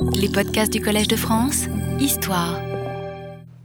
[0.00, 1.66] Les podcasts du Collège de France,
[1.98, 2.60] Histoire.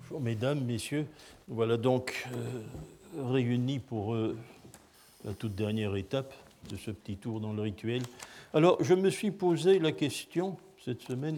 [0.01, 1.05] Bonjour mesdames, messieurs.
[1.47, 4.35] Voilà donc euh, réunis pour euh,
[5.25, 6.33] la toute dernière étape
[6.69, 8.01] de ce petit tour dans le rituel.
[8.53, 11.37] Alors je me suis posé la question cette semaine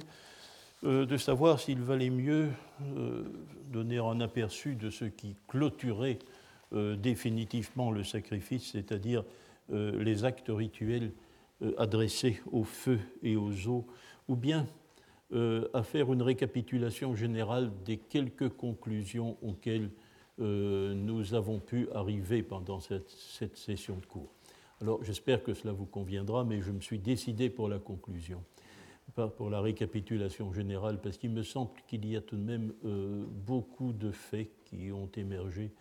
[0.85, 2.49] euh, de savoir s'il valait mieux
[3.71, 6.19] donner un aperçu de ce qui clôturait
[6.71, 9.23] définitivement le sacrifice, c'est-à-dire
[9.71, 11.11] les actes rituels
[11.77, 13.85] adressés au feu et aux eaux,
[14.27, 14.67] ou bien
[15.33, 19.89] euh, à faire une récapitulation générale des quelques conclusions auxquelles
[20.39, 23.09] euh, nous avons pu arriver pendant cette,
[23.55, 24.29] session de cours.
[24.81, 28.43] Alors j'espère que cela vous conviendra, mais je me suis décidé pour la conclusion,
[29.15, 32.73] pas pour la récapitulation générale, parce qu'il me semble qu'il y a tout de même
[32.85, 35.71] euh, beaucoup de faits qui ont émergé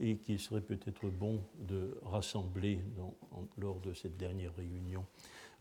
[0.00, 2.80] et qu'il serait peut-être bon de rassembler
[3.58, 5.04] lors de cette dernière réunion.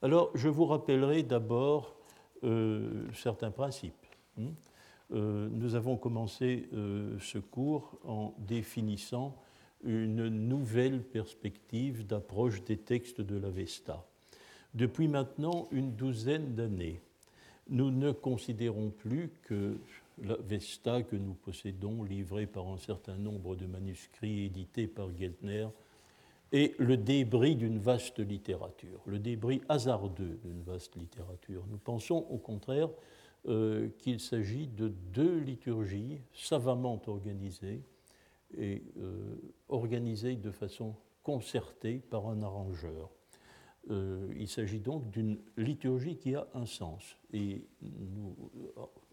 [0.02, 1.98] Alors je vous rappellerai d'abord
[2.44, 4.06] euh, certains principes.
[4.40, 4.52] Hein.
[5.14, 9.36] Euh, nous avons commencé euh, ce cours en définissant
[9.84, 14.06] une nouvelle perspective d'approche des textes de l'Avesta.
[14.74, 17.02] Depuis maintenant une douzaine d'années,
[17.70, 19.78] nous ne considérons plus que
[20.22, 25.68] l'Avesta que nous possédons, livrée par un certain nombre de manuscrits édités par Geltner,
[26.54, 31.66] et le débris d'une vaste littérature, le débris hasardeux d'une vaste littérature.
[31.70, 32.90] Nous pensons au contraire
[33.48, 37.82] euh, qu'il s'agit de deux liturgies savamment organisées
[38.56, 39.36] et euh,
[39.68, 43.10] organisées de façon concertée par un arrangeur.
[43.90, 47.18] Euh, il s'agit donc d'une liturgie qui a un sens.
[47.34, 47.66] Et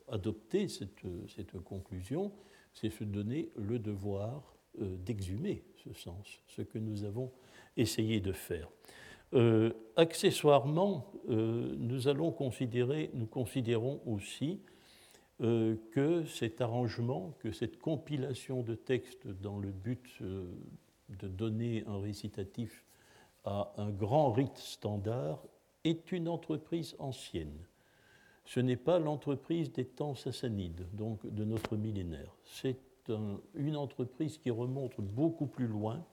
[0.08, 2.32] adopter cette, conclusion,
[2.74, 7.30] c'est se donner le devoir d'exhumer ce sens, ce que nous avons
[7.76, 8.68] essayé de faire.
[9.32, 14.60] Euh, accessoirement, euh, nous allons considérer, nous considérons aussi
[15.40, 20.20] que cet arrangement, que cette compilation de textes dans le but
[21.18, 22.84] de donner un récitatif
[23.44, 25.42] à un grand rite standard
[25.84, 27.56] est une entreprise ancienne.
[28.44, 32.34] Ce n'est pas l'entreprise des temps sassanides, donc de notre millénaire.
[32.44, 32.76] C'est
[33.54, 36.04] une entreprise qui remonte beaucoup plus loin,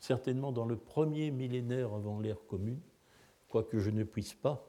[0.00, 2.80] certainement dans le premier millénaire avant l'ère commune,
[3.48, 4.68] quoique je ne puisse pas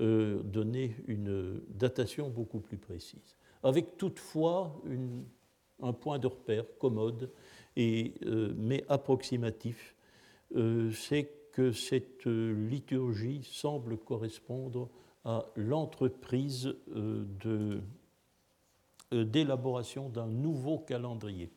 [0.00, 3.36] euh, donner une datation beaucoup plus précise.
[3.62, 4.80] Avec toutefois
[5.82, 7.30] un point de repère commode,
[7.76, 9.94] et, euh, mais approximatif,
[10.56, 14.88] euh, c'est que cette liturgie semble correspondre
[15.24, 17.80] à l'entreprise de
[19.12, 21.50] d'élaboration d'un nouveau calendrier.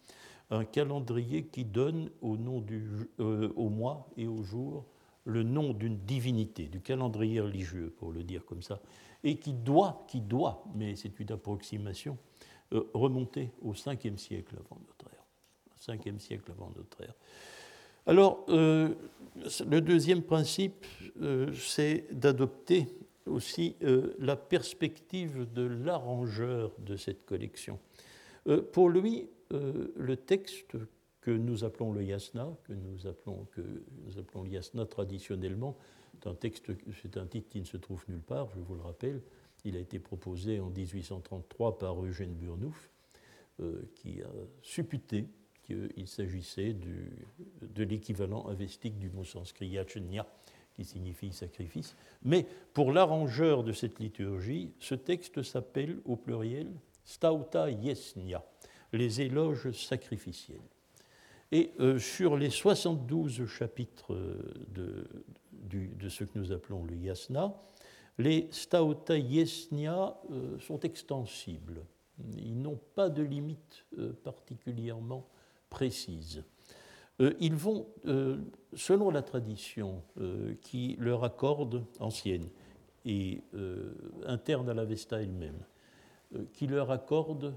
[0.51, 4.85] Un calendrier qui donne au, nom du, euh, au mois et au jour
[5.25, 8.79] le nom d'une divinité, du calendrier religieux, pour le dire comme ça,
[9.23, 12.17] et qui doit, qui doit mais c'est une approximation,
[12.73, 15.95] euh, remonter au 5e siècle avant notre ère.
[15.97, 17.13] 5e siècle avant notre ère.
[18.07, 20.85] Alors, le deuxième principe,
[21.55, 22.87] c'est d'adopter
[23.25, 27.79] aussi euh, la perspective de l'arrangeur de cette collection.
[28.47, 30.75] Euh, pour lui, euh, le texte
[31.21, 35.77] que nous appelons le yasna, que nous appelons, le yasna traditionnellement,
[36.21, 39.21] c'est un, titre qui ne se trouve nulle part, je vous le rappelle.
[39.63, 42.89] Il a été proposé en 1833 par Eugène Burnouf,
[43.95, 44.29] qui a
[44.61, 45.27] supputé
[45.63, 50.25] qu'il s'agissait de l'équivalent avestique du mot sanskrit yachnya,
[50.75, 51.95] qui signifie sacrifice.
[52.23, 56.67] Mais pour l'arrangeur de cette liturgie, ce texte s'appelle au pluriel
[57.05, 58.43] Stauta Yesnia,
[58.91, 60.59] les éloges sacrificiels.
[61.51, 67.53] Et euh, sur les 72 chapitres euh, de, ce que nous appelons le yasna,
[68.17, 71.85] les stauta yesnia euh, sont extensibles.
[72.37, 73.85] Ils n'ont pas de limite
[74.23, 75.27] particulièrement
[75.69, 76.43] précise.
[77.21, 78.37] Euh, ils vont, euh,
[78.73, 82.49] selon la tradition euh, qui leur accorde, ancienne
[83.07, 83.43] et
[84.25, 85.59] interne à la Vesta elle-même,
[86.53, 87.53] qui leur accorde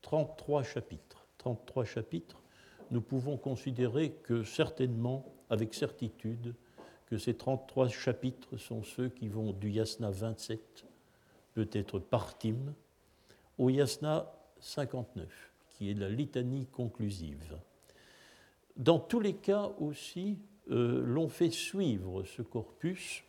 [0.00, 1.26] 33 chapitres.
[1.36, 2.40] 33 chapitres,
[2.90, 6.54] nous pouvons considérer que certainement, avec certitude,
[7.04, 10.86] que ces 33 chapitres sont ceux qui vont du Yasna 27,
[11.52, 12.72] peut-être Partim,
[13.58, 17.58] au Yasna 59, qui est la litanie conclusive.
[18.76, 20.38] Dans tous les cas aussi,
[20.70, 23.24] euh, l'on fait suivre ce corpus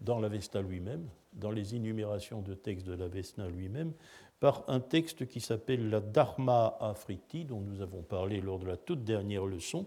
[0.00, 3.92] dans l'Avesta lui-même, dans les énumérations de textes de l'Avesta lui-même,
[4.40, 8.76] par un texte qui s'appelle la Dharma Afriti, dont nous avons parlé lors de la
[8.76, 9.86] toute dernière leçon,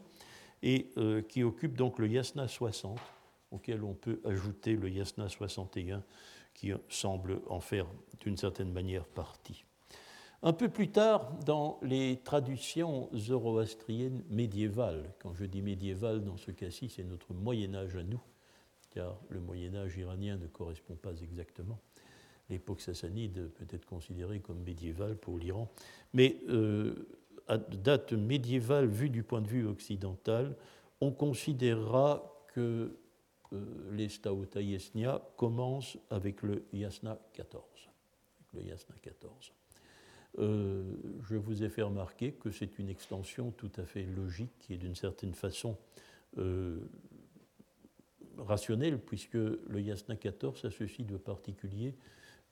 [0.63, 2.97] et euh, qui occupe donc le Yasna 60,
[3.51, 6.03] auquel on peut ajouter le Yasna 61,
[6.53, 7.85] qui semble en faire
[8.21, 9.65] d'une certaine manière partie.
[10.43, 16.51] Un peu plus tard, dans les traductions zoroastriennes médiévales, quand je dis médiévales, dans ce
[16.51, 18.21] cas-ci, c'est notre Moyen Âge à nous,
[18.91, 21.79] car le Moyen Âge iranien ne correspond pas exactement.
[22.49, 25.71] L'époque sassanide peut être considérée comme médiévale pour l'Iran,
[26.13, 27.07] mais euh,
[27.47, 30.55] à date médiévale vue du point de vue occidental,
[31.01, 32.97] on considérera que
[33.53, 37.63] euh, les Staota Yesnia commencent avec le Yasna 14.
[38.53, 39.51] Le Yasna 14.
[40.37, 40.83] Euh,
[41.23, 44.95] je vous ai fait remarquer que c'est une extension tout à fait logique et d'une
[44.95, 45.77] certaine façon
[46.37, 46.79] euh,
[48.37, 51.95] rationnelle, puisque le Yasna 14 a ceci de particulier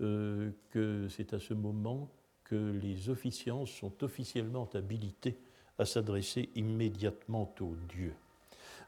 [0.01, 2.09] euh, que c'est à ce moment
[2.45, 5.37] que les officiants sont officiellement habilités
[5.77, 8.13] à s'adresser immédiatement aux dieux.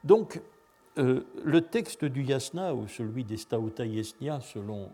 [0.04, 0.40] Donc,
[0.96, 4.90] le texte du Yasna, ou celui des Stauta Yesnia, selon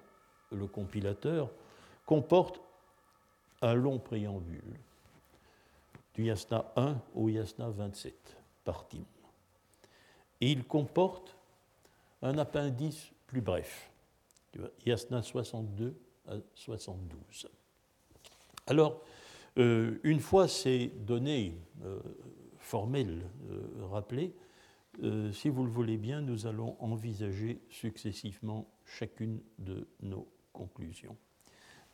[0.51, 1.51] le compilateur,
[2.07, 2.61] comporte
[3.62, 4.79] un long préambule,
[6.14, 9.05] du Yasna 1 au Yasna 27, par Tim.
[10.41, 11.37] Et il comporte
[12.20, 13.91] un appendice plus bref,
[14.85, 15.97] Yasna 62
[16.29, 17.49] à 72.
[18.67, 19.03] Alors,
[19.59, 22.00] euh, une fois ces données euh,
[22.58, 24.35] formelles euh, rappelées,
[25.32, 31.17] si vous le voulez bien, nous allons envisager successivement chacune de nos conclusions.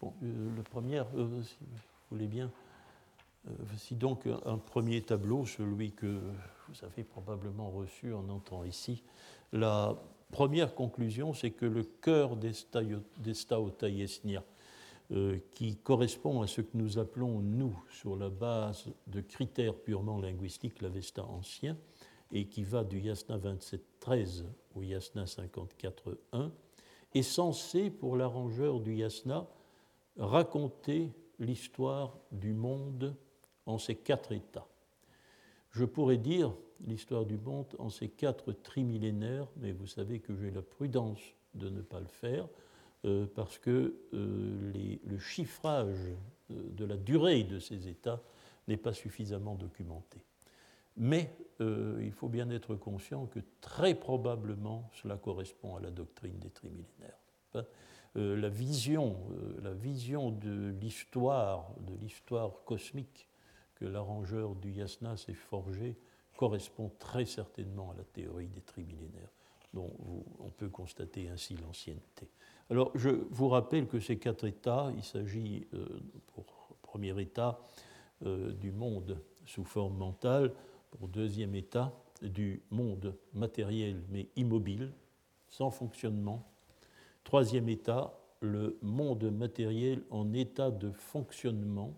[0.01, 1.77] Bon, euh, le premier, euh, si vous
[2.13, 2.53] voulez bien,
[3.49, 6.21] euh, voici donc un, premier tableau, celui que
[6.69, 9.03] vous avez probablement reçu en entrant ici.
[9.53, 9.97] La
[10.31, 12.53] première conclusion, c'est que le cœur des
[13.83, 14.45] Yesnia,
[15.53, 20.83] qui correspond à ce que nous appelons, nous, sur la base de critères purement linguistiques,
[20.83, 21.79] l'Avesta ancien,
[22.31, 26.51] et qui va du Yasna 27.13 au Yasna 54.1,
[27.15, 29.47] est censé, pour l'arrangeur du Yasna,
[30.19, 33.15] raconter l'histoire du monde
[33.67, 34.67] en ces quatre états.
[35.71, 36.55] Je pourrais dire
[36.87, 41.21] l'histoire du monde en ces quatre trimillénaires, mais vous savez que j'ai la prudence
[41.55, 42.49] de ne pas le faire,
[43.05, 46.09] euh, parce que euh, le chiffrage
[46.51, 48.21] euh, de la durée de ces états
[48.67, 50.19] n'est pas suffisamment documenté.
[50.97, 56.51] Mais il faut bien être conscient que très probablement cela correspond à la doctrine des
[56.51, 57.19] trimillénaires.
[58.19, 63.29] Euh, la vision, euh, la vision de l'histoire, de l'histoire cosmique
[63.77, 65.97] que l'arrangeur du yasna s'est forgé
[66.37, 69.31] correspond très certainement à la théorie des trimillénaires,
[69.73, 69.93] dont
[70.41, 72.29] on peut constater ainsi l'ancienneté.
[72.71, 76.01] Alors, je vous rappelle que ces quatre états, il s'agit, euh,
[76.35, 76.45] pour
[76.83, 77.61] premier état,
[78.21, 80.53] du monde sous forme mentale,
[80.91, 84.93] pour deuxième état, du monde matériel mais immobile,
[85.47, 86.45] sans fonctionnement,
[87.29, 91.93] Troisième état, le monde matériel en état de fonctionnement,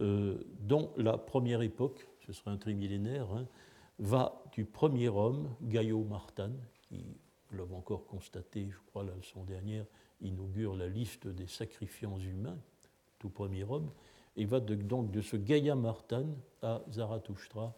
[0.00, 3.46] euh, dont la première époque, ce sera un trimillénaire, hein,
[3.98, 6.50] va du premier homme, Gaio Martan,
[6.82, 7.06] qui,
[7.50, 9.86] nous l'avons encore constaté, je crois, la leçon dernière,
[10.20, 12.58] inaugure la liste des sacrifiants humains,
[13.18, 13.90] tout premier homme,
[14.36, 16.26] et va donc de ce Gaia Martan
[16.60, 17.74] à Zarathustra,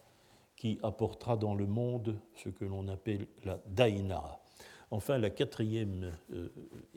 [0.57, 4.42] qui apportera dans le monde ce que l'on appelle la Daina.
[4.93, 6.49] Enfin, la quatrième euh,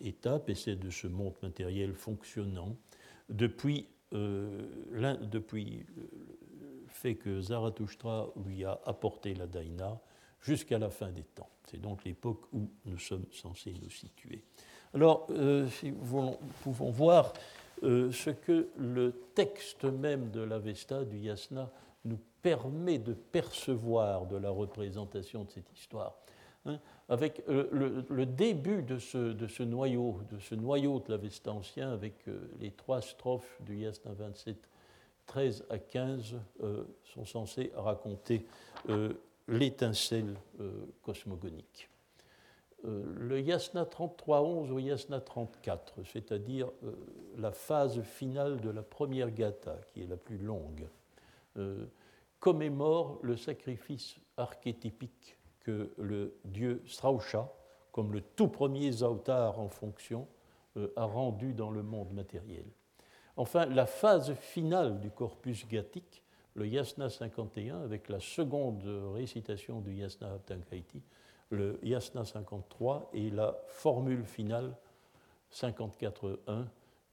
[0.04, 2.76] étape, et c'est de ce monde matériel fonctionnant,
[3.30, 5.16] depuis, euh, le
[6.88, 9.98] fait que Zarathustra lui a apporté la Daina
[10.42, 11.48] jusqu'à la fin des temps.
[11.70, 14.42] C'est donc l'époque où nous sommes censés nous situer.
[14.92, 17.32] Alors, euh, si nous pouvons voir
[17.80, 21.70] ce que le texte même de l'Avesta, du Yasna,
[22.04, 26.14] nous permet de percevoir de la représentation de cette histoire.
[26.66, 32.50] Hein, avec euh, le, début de ce, noyau, de ce noyau de ancien, avec euh,
[32.60, 34.56] les trois strophes du Yasna 27,
[35.26, 36.84] 13 à 15, euh,
[37.14, 38.46] sont censés raconter
[39.48, 40.36] l'étincelle
[41.02, 41.88] cosmogonique.
[42.84, 46.70] le Yasna 33-11 au Yasna 34, c'est-à-dire
[47.36, 50.86] la phase finale de la première gata, qui est la plus longue,
[52.38, 55.36] commémore le sacrifice archétypique
[55.66, 57.52] que le dieu Strausha,
[57.90, 60.28] comme le tout premier Zautar en fonction,
[60.76, 62.64] euh, a rendu dans le monde matériel.
[63.36, 66.22] Enfin, la phase finale du corpus gathique,
[66.54, 71.02] le Yasna 51, avec la seconde récitation du Yasna Abtankaiti,
[71.50, 74.76] le Yasna 53 et la formule finale
[75.52, 76.66] 54.1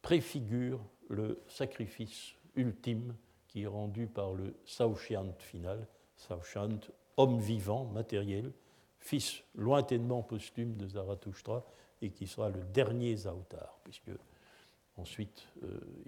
[0.03, 0.79] préfigure
[1.10, 3.15] le sacrifice ultime
[3.48, 6.79] qui est rendu par le Saushant final, Saushant
[7.17, 8.51] homme vivant, matériel,
[9.00, 11.65] fils lointainement posthume de Zarathustra
[12.01, 14.12] et qui sera le dernier Zaoutar, puisque
[14.98, 15.48] ensuite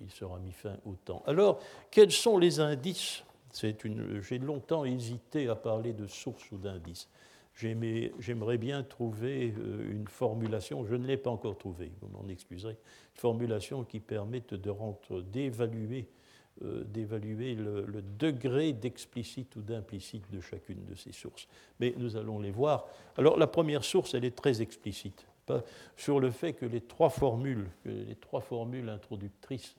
[0.02, 1.24] il sera mis fin au temps.
[1.26, 1.60] Alors,
[1.92, 3.24] quels sont les indices?
[3.54, 7.10] J'ai longtemps hésité à parler de sources ou d'indices.
[7.54, 9.54] J'aimerais bien trouver
[9.90, 14.54] une formulation, je ne l'ai pas encore trouvée, vous m'en excuserez, une formulation qui permette
[14.54, 16.12] d'évaluer euh,
[16.62, 21.48] d'évaluer le, degré d'explicite ou d'implicite de chacune de ces sources.
[21.80, 22.86] Mais nous allons les voir.
[23.18, 25.26] Alors la première source, elle est très explicite
[25.96, 29.76] sur le fait que les trois formules, les introductrices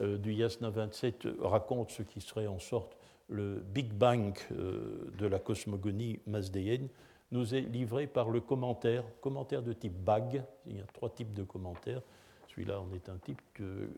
[0.00, 2.96] euh, du Yasna 27 racontent ce qui serait en sorte
[3.28, 6.88] le Big Bang euh, de la cosmogonie masdéenne,
[7.32, 11.34] nous est livré par le commentaire, commentaire de type BAG, il y a trois types
[11.34, 12.02] de commentaires,
[12.48, 13.40] celui-là en est un type,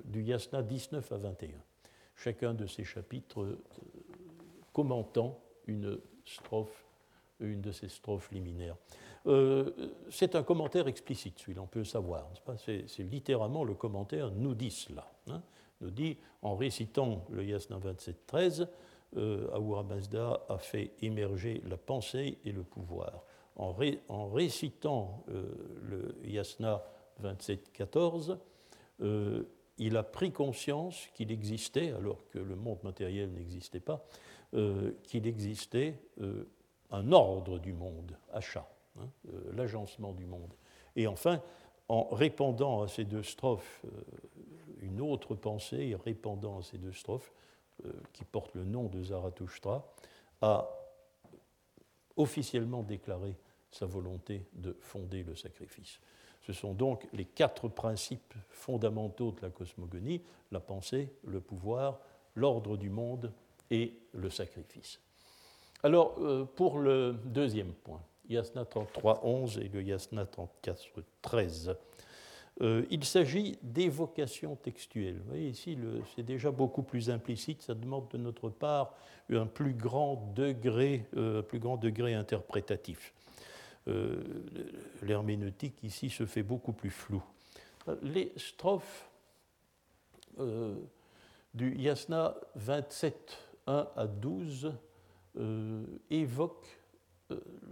[0.05, 1.49] du Yasna 19 à 21
[2.19, 3.59] chacun de ces chapitres euh,
[4.73, 6.85] commentant une strophe,
[7.41, 8.77] une de ces strophes liminaires.
[9.27, 9.71] Euh,
[10.11, 12.31] c'est un commentaire explicite, celui-là, on peut le savoir.
[12.57, 15.11] C'est littéralement le commentaire nous dit cela.
[15.29, 15.43] Hein.
[15.81, 18.69] nous dit, en récitant le Yasna 27.13,
[19.17, 23.25] euh, Ahura Mazda a fait émerger la pensée et le pouvoir.
[23.57, 23.75] En,
[24.33, 25.45] récitant euh,
[25.83, 26.85] le Yasna
[27.23, 28.39] 27.14,
[29.79, 34.05] il a pris conscience qu'il existait, alors que le monde matériel n'existait pas,
[34.55, 36.49] euh, qu'il existait euh,
[36.91, 38.69] un ordre du monde, achat,
[38.99, 40.53] hein, euh, l'agencement du monde.
[40.97, 41.41] Et enfin,
[41.89, 43.85] en répandant à ces deux strophes
[44.81, 47.33] une autre pensée, répandant à ces deux strophes,
[48.13, 49.89] qui portent le nom de Zarathustra,
[50.43, 50.69] a
[52.17, 53.37] officiellement déclaré
[53.71, 56.01] sa volonté de fonder le sacrifice.
[56.49, 62.01] Ce sont donc les quatre principes fondamentaux de la cosmogonie, la pensée, le pouvoir,
[62.35, 63.31] l'ordre du monde
[63.71, 64.99] et le sacrifice.
[65.83, 68.01] Alors, euh, pour le deuxième point,
[68.31, 71.77] Yasna 33.11 et le Yasna 34.13,
[72.63, 75.19] euh, il s'agit d'évocation textuelle.
[75.19, 75.77] Vous voyez, ici,
[76.17, 78.95] c'est déjà beaucoup plus implicite, ça demande de notre part
[79.31, 83.13] un plus grand degré, euh, plus grand degré interprétatif.
[83.89, 84.23] Euh,
[85.03, 87.23] l'herméneutique ici se fait beaucoup plus floue.
[88.03, 89.09] Les strophes
[90.39, 90.75] euh,
[91.55, 94.75] du Yasna 27, 1 à 12
[95.37, 96.79] euh, évoquent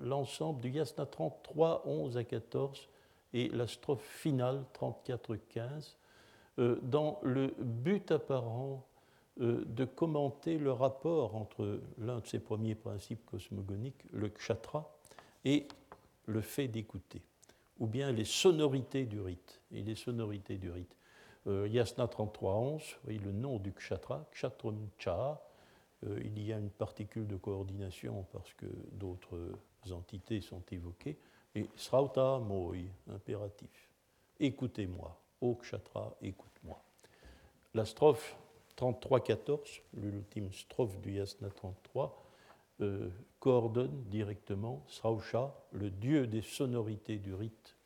[0.01, 2.89] l'ensemble du Yasna 33, 11 à 14
[3.35, 5.97] et la strophe finale 34, 15
[6.83, 8.87] dans le but apparent
[9.39, 14.91] de commenter le rapport entre l'un de ses premiers principes cosmogoniques, le kshatra,
[15.45, 15.69] et
[16.27, 17.23] le fait d'écouter,
[17.79, 19.61] ou bien les sonorités du rite.
[19.73, 20.95] Et les sonorités du rite.
[21.47, 25.41] Euh, Yasna 33.11, voyez le nom du kshatra, kshatrum cha.
[26.05, 29.39] Euh, il y a une particule de coordination parce que d'autres
[29.91, 31.17] entités sont évoquées.
[31.55, 32.75] Et srauta moi,
[33.09, 33.91] impératif.
[34.41, 36.83] Écoutez-moi, ô kshatra, écoute-moi.
[37.75, 38.37] La strophe
[38.77, 42.26] 33.14, l'ultime strophe du Yasna 33,
[42.81, 43.09] euh,
[43.41, 47.77] coordonne directement Srausha, le dieu des sonorités du rite,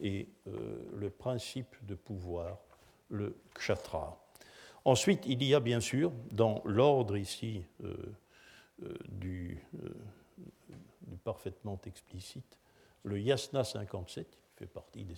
[0.00, 2.58] et euh, le principe de pouvoir,
[3.10, 4.16] le kshatra.
[4.84, 8.14] Ensuite, il y a bien sûr, dans l'ordre ici euh,
[9.08, 9.62] du,
[11.24, 12.58] parfaitement explicite,
[13.02, 15.16] le Yasna 57, qui fait partie des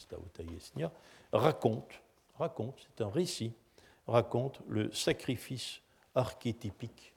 [0.52, 0.90] Yesnia,
[1.32, 1.92] raconte,
[2.36, 3.52] raconte, c'est un récit,
[4.06, 5.82] raconte le sacrifice
[6.14, 7.12] archétypique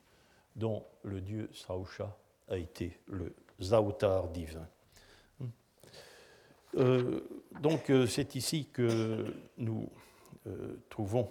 [0.56, 2.16] dont le dieu Sausha
[2.48, 4.68] a été le Zautar divin.
[6.76, 7.20] Euh,
[7.60, 9.88] donc euh, c'est ici que nous
[10.46, 11.30] euh, trouvons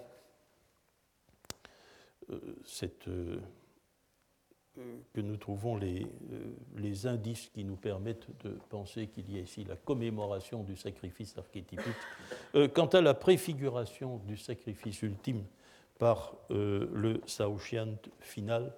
[5.13, 9.75] que nous trouvons les, indices qui nous permettent de penser qu'il y a ici la
[9.75, 11.83] commémoration du sacrifice archétypique.
[12.73, 15.43] quant à la préfiguration du sacrifice ultime
[15.99, 18.73] par le Saoshian final,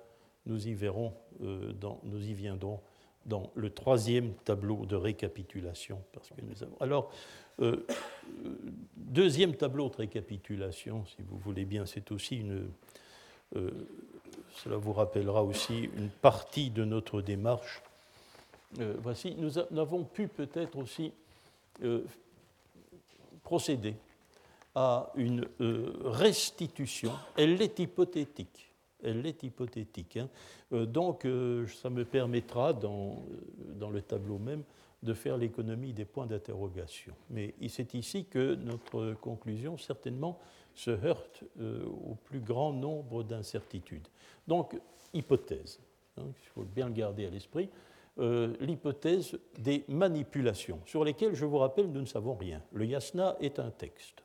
[0.45, 2.79] nous y verrons, euh, dans, nous y viendrons
[3.25, 6.01] dans le troisième tableau de récapitulation.
[6.13, 6.77] Parce que nous avons...
[6.79, 7.11] Alors,
[7.59, 7.85] euh,
[8.95, 12.69] deuxième tableau de récapitulation, si vous voulez bien, c'est aussi une.
[13.55, 13.71] Euh,
[14.57, 17.81] cela vous rappellera aussi une partie de notre démarche.
[18.99, 21.11] voici, nous, avons pu peut-être aussi
[23.43, 23.95] procéder
[24.73, 25.47] à une
[26.05, 27.11] restitution.
[27.37, 30.17] Elle est hypothétique elle est hypothétique.
[30.17, 30.29] Hein.
[30.73, 34.63] Euh, donc, euh, ça me permettra, dans, euh, dans le tableau même,
[35.03, 37.13] de faire l'économie des points d'interrogation.
[37.29, 40.39] Mais c'est ici que notre conclusion, certainement,
[40.73, 44.07] se heurte au plus grand nombre d'incertitudes.
[44.47, 44.75] Donc,
[45.13, 45.79] hypothèse,
[46.17, 47.69] hein, il faut bien le garder à l'esprit.
[48.17, 52.63] l'hypothèse des manipulations, sur lesquelles, je vous rappelle, nous ne savons rien.
[52.71, 54.23] Le yasna est un texte.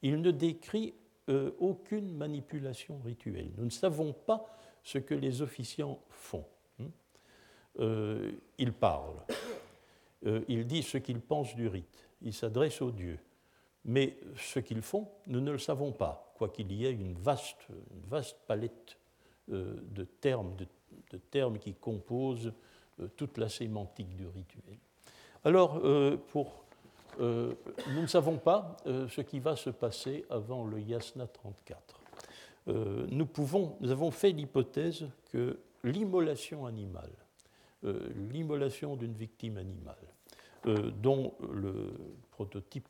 [0.00, 0.94] Il ne décrit
[1.58, 3.50] aucune manipulation rituelle.
[3.56, 4.46] Nous ne savons pas
[4.82, 6.44] ce que les officiants font.
[7.80, 9.20] Euh, ils parlent,
[10.26, 13.18] euh, ils disent ce qu'ils pensent du rite, ils s'adressent aux dieux.
[13.84, 18.08] Mais ce qu'ils font, nous ne le savons pas, quoiqu'il y ait une vaste, une
[18.08, 18.96] vaste palette
[19.50, 22.52] euh, de, termes, de, termes qui composent
[23.16, 24.78] toute la sémantique du rituel.
[25.42, 25.82] Alors,
[26.28, 26.63] pour,
[27.18, 32.00] nous ne savons pas ce qui va se passer avant le Yasna 34.
[32.66, 37.12] nous, pouvons, nous avons fait l'hypothèse que l'immolation animale
[37.84, 37.98] euh,
[38.32, 39.98] l'immolation d'une victime animale,
[40.64, 41.92] euh, dont le
[42.30, 42.88] prototype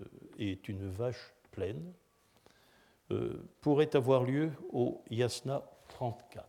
[0.00, 0.04] euh,
[0.38, 1.92] est une vache pleine,
[3.60, 6.44] pourrait avoir lieu au Yasna 34.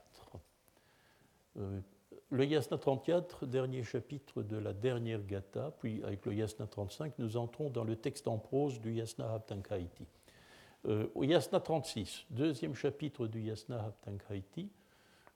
[2.29, 7.37] Le Yasna 34, dernier chapitre de la dernière Gata, puis avec le Yasna 35, nous
[7.37, 10.05] entrons dans le texte en prose du Yasna Haptankaiti.
[10.85, 14.69] au Yasna 36, deuxième chapitre du Yasna Haptankaiti,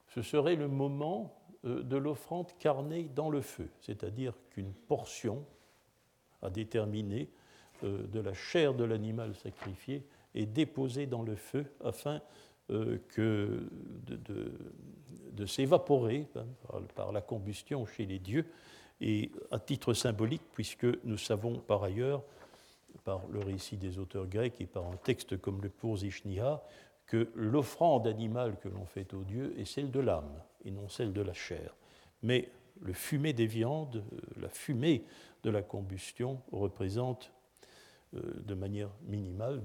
[0.10, 1.34] ce serait le moment
[1.66, 5.46] euh, de l'offrande carnée dans le feu, c'est-à-dire qu'une portion
[6.42, 7.30] à déterminer
[7.84, 10.06] euh, de la chair de l'animal sacrifié
[10.36, 12.20] est déposée dans le feu afin euh,
[13.10, 13.70] que
[14.08, 16.46] de, s'évaporer hein,
[16.96, 18.46] par, la combustion chez les dieux,
[19.02, 22.24] et à titre symbolique, puisque nous savons par ailleurs,
[23.04, 26.64] par le récit des auteurs grecs et par un texte comme le Pourzishniha,
[27.08, 31.12] que l'offrande animale que l'on fait aux dieux est celle de l'âme et non celle
[31.12, 31.76] de la chair.
[32.24, 32.50] Mais
[32.82, 35.04] le fumet des viandes, euh, la fumée
[35.44, 37.32] de la combustion représente
[38.16, 39.62] euh, de manière minimale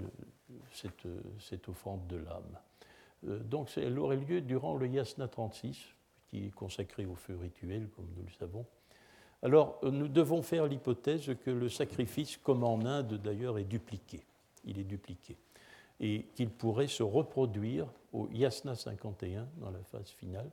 [0.72, 2.58] cette offrande de l'âme.
[3.26, 5.78] Euh, donc elle aurait lieu durant le Yasna 36,
[6.28, 8.66] qui est consacré au feu rituel, comme nous le savons.
[9.42, 14.22] Alors nous devons faire l'hypothèse que le sacrifice, comme en Inde d'ailleurs, est dupliqué.
[14.64, 15.36] Il est dupliqué
[16.00, 20.50] et qu'il pourrait se reproduire au Yasna 51 dans la phase finale,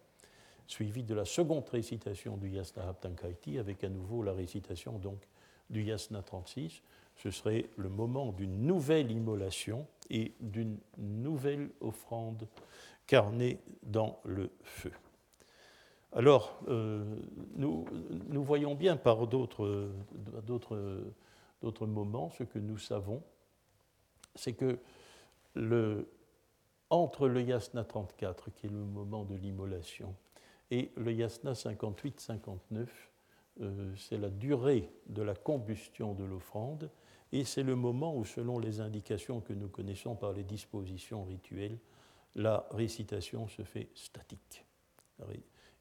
[0.67, 5.19] suivi de la seconde récitation du Yasna Haptankaiti avec à nouveau la récitation donc
[5.69, 6.81] du Yasna 36.
[7.15, 12.47] Ce serait le moment d'une nouvelle immolation et d'une nouvelle offrande
[13.07, 14.91] carnée dans le feu.
[16.11, 17.03] Alors, euh,
[17.55, 17.85] nous,
[18.43, 19.89] voyons bien par d'autres
[21.85, 23.23] moments ce que nous savons,
[24.35, 24.79] c'est que
[26.89, 30.15] entre le yasna 34, qui est le moment de l'immolation,
[30.69, 32.87] et le yasna 58-59,
[33.61, 36.89] euh, c'est la durée de la combustion de l'offrande,
[37.33, 41.77] et c'est le moment où, selon les indications que nous connaissons par les dispositions rituelles,
[42.35, 44.65] la récitation se fait statique.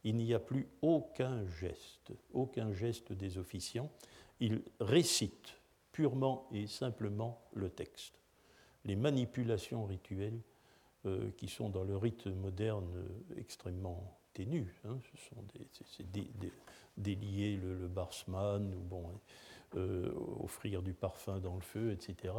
[0.03, 3.91] Il n'y a plus aucun geste, aucun geste des officiants.
[4.41, 5.55] Ils récitent
[5.93, 8.23] purement et simplement le texte
[8.85, 10.41] les manipulations rituelles
[11.07, 12.89] euh, qui sont dans le rite moderne
[13.37, 14.75] extrêmement ténues.
[14.85, 14.99] Hein.
[15.13, 15.45] ce sont
[16.13, 16.29] des,
[16.97, 19.19] délier le, le, barsman, ou bon, euh,
[20.43, 22.35] offrir du parfum dans le feu, etc.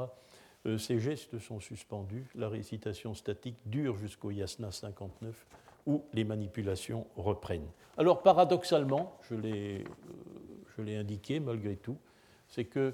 [0.65, 2.25] Euh, ces gestes sont suspendus.
[2.35, 5.45] La récitation statique dure jusqu'au yasna 59
[5.85, 7.67] où les manipulations reprennent.
[7.97, 11.97] Alors paradoxalement, je l'ai indiqué malgré tout,
[12.47, 12.93] c'est que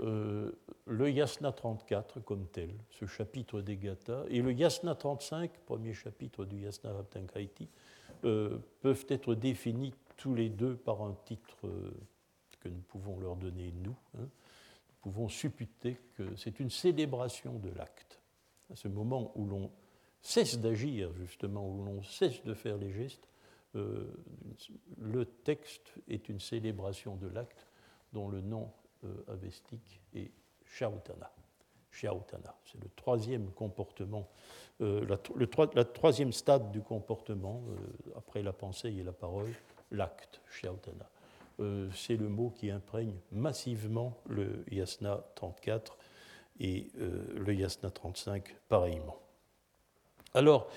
[0.00, 0.52] euh,
[0.86, 6.44] le Yasna 34 comme tel, ce chapitre des Gathas, et le Yasna 35, premier chapitre
[6.44, 7.68] du Yasna Raptankaiti,
[8.24, 11.90] euh, peuvent être définis tous les deux par un titre euh,
[12.66, 13.96] que nous pouvons leur donner nous.
[14.18, 14.22] Hein.
[14.22, 18.20] Nous pouvons supputer que c'est une célébration de l'acte.
[18.72, 19.70] À ce moment où l'on
[20.20, 23.28] cesse d'agir, justement, où l'on cesse de faire les gestes,
[24.98, 27.66] le texte est une célébration de l'acte
[28.12, 28.72] dont le nom
[29.04, 30.30] euh, avestique et
[30.64, 31.30] Shautana.
[31.90, 34.28] Shautana, c'est le troisième comportement,
[34.80, 39.52] euh, la, le, troisième stade du comportement, euh, après la pensée et la parole,
[39.90, 41.08] l'acte, Shautana.
[41.94, 45.96] C'est le mot qui imprègne massivement le yasna 34
[46.60, 49.16] et le yasna 35 pareillement.
[50.34, 50.68] Alors,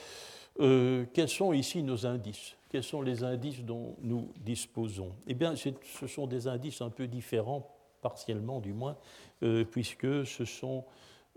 [0.58, 2.56] quels sont ici nos indices?
[2.70, 5.16] Quels sont les indices dont nous disposons?
[5.28, 8.98] Eh bien, ce sont des indices un peu différents partiellement du moins,
[9.44, 10.86] euh, puisque ce sont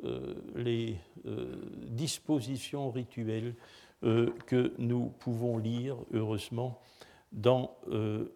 [0.04, 1.56] euh, les euh,
[1.88, 3.54] dispositions rituelles
[4.46, 6.80] que nous pouvons lire, heureusement,
[7.32, 7.78] dans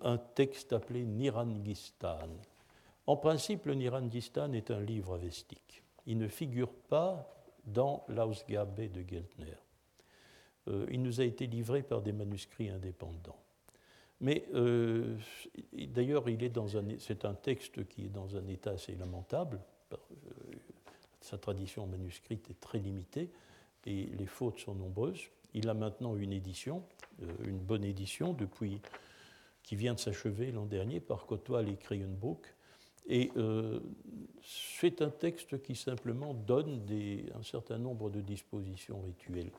[0.00, 2.28] un texte appelé Nirangistan.
[3.06, 5.82] En principe, le Nirangistan est un livre avestique.
[6.06, 7.30] Il ne figure pas
[7.64, 9.56] dans l'Ausgabe de Geltner.
[10.90, 13.38] il nous a été livré par des manuscrits indépendants.
[14.20, 14.46] Mais
[15.72, 19.60] d'ailleurs, dans un, c'est un texte qui est dans un état assez lamentable.
[21.20, 23.30] Sa tradition manuscrite est très limitée
[23.84, 25.28] et les fautes sont nombreuses.
[25.56, 26.84] Il a maintenant une édition,
[27.44, 28.36] une bonne édition,
[29.62, 31.78] qui vient de s'achever l'an dernier par Kotwal et.
[33.08, 33.80] Et euh,
[34.42, 36.82] c'est un texte qui simplement donne
[37.34, 39.50] un certain nombre de dispositions rituelles.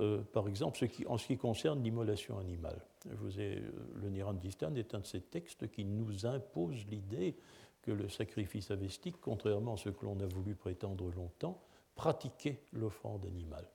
[0.00, 2.80] Euh, par exemple, en ce qui concerne l'immolation animale.
[3.08, 3.70] Je vous ai, euh,
[4.02, 7.36] le Nirandistan est un de ces textes qui nous impose l'idée
[7.82, 11.62] que le sacrifice avestique, contrairement à ce que l'on a voulu prétendre longtemps,
[11.94, 13.66] pratiquait l'offrande animale,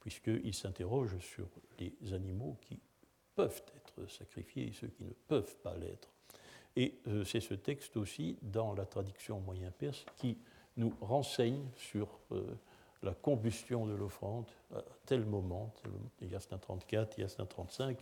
[0.00, 2.78] puisqu'il s'interroge sur les animaux qui
[3.34, 6.08] peuvent être sacrifiés et ceux qui ne peuvent pas l'être.
[6.76, 10.38] Et euh, c'est ce texte aussi, dans la traduction moyen perse, qui
[10.76, 12.54] nous renseigne sur euh,
[13.02, 15.72] la combustion de l'offrande à tel moment,
[16.20, 17.98] il y a 34, il y a 35,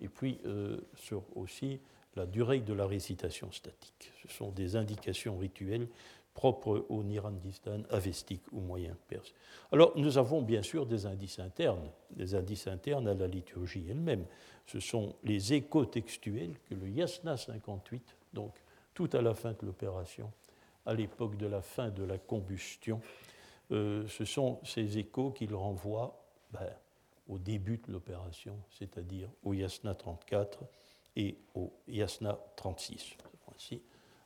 [0.00, 1.80] et puis euh, sur aussi
[2.16, 4.12] la durée de la récitation statique.
[4.22, 5.88] Ce sont des indications rituelles
[6.34, 9.34] propres au Nirandistan avestique ou moyen perse.
[9.72, 14.24] Alors nous avons bien sûr des indices internes, des indices internes à la liturgie elle-même.
[14.66, 18.54] Ce sont les échos textuels que le Yasna 58, donc
[18.94, 20.30] tout à la fin de l'opération,
[20.86, 23.00] à l'époque de la fin de la combustion,
[23.72, 26.72] euh, ce sont ces échos qu'il renvoie ben,
[27.28, 30.64] au début de l'opération, c'est-à-dire au Yasna 34
[31.16, 33.16] et au Yasna 36.
[33.46, 33.82] Voici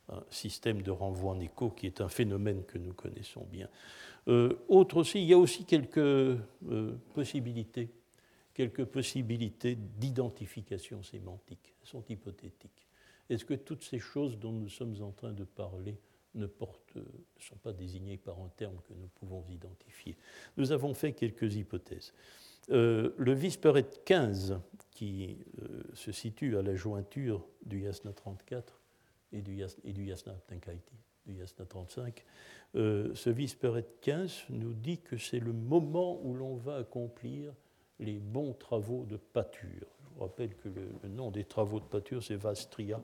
[0.09, 3.69] un système de renvoi en écho qui est un phénomène que nous connaissons bien.
[4.29, 6.38] Euh, autre aussi, il y a aussi quelques euh,
[7.14, 7.90] possibilités,
[8.53, 12.88] quelques possibilités d'identification sémantique, elles sont hypothétiques.
[13.31, 15.99] Est-ce que toutes ces choses dont nous sommes en train de parler
[16.35, 16.47] ne,
[17.38, 20.17] sont pas désignées par un terme que nous pouvons identifier?
[20.57, 22.12] Nous avons fait quelques hypothèses.
[22.71, 24.59] Euh, le Visperet 15,
[24.90, 25.38] qui
[25.95, 28.84] se situe à la jointure du Yasna 34
[29.33, 30.35] et du, Yasna, et du Yasna
[31.27, 32.25] du Yasna 35,
[32.77, 37.53] euh, ce Visperet 15 nous dit que c'est le moment où l'on va accomplir
[37.99, 39.87] les bons travaux de pâture.
[40.03, 43.01] Je vous rappelle que le, le nom des travaux de pâture, c'est Vastria.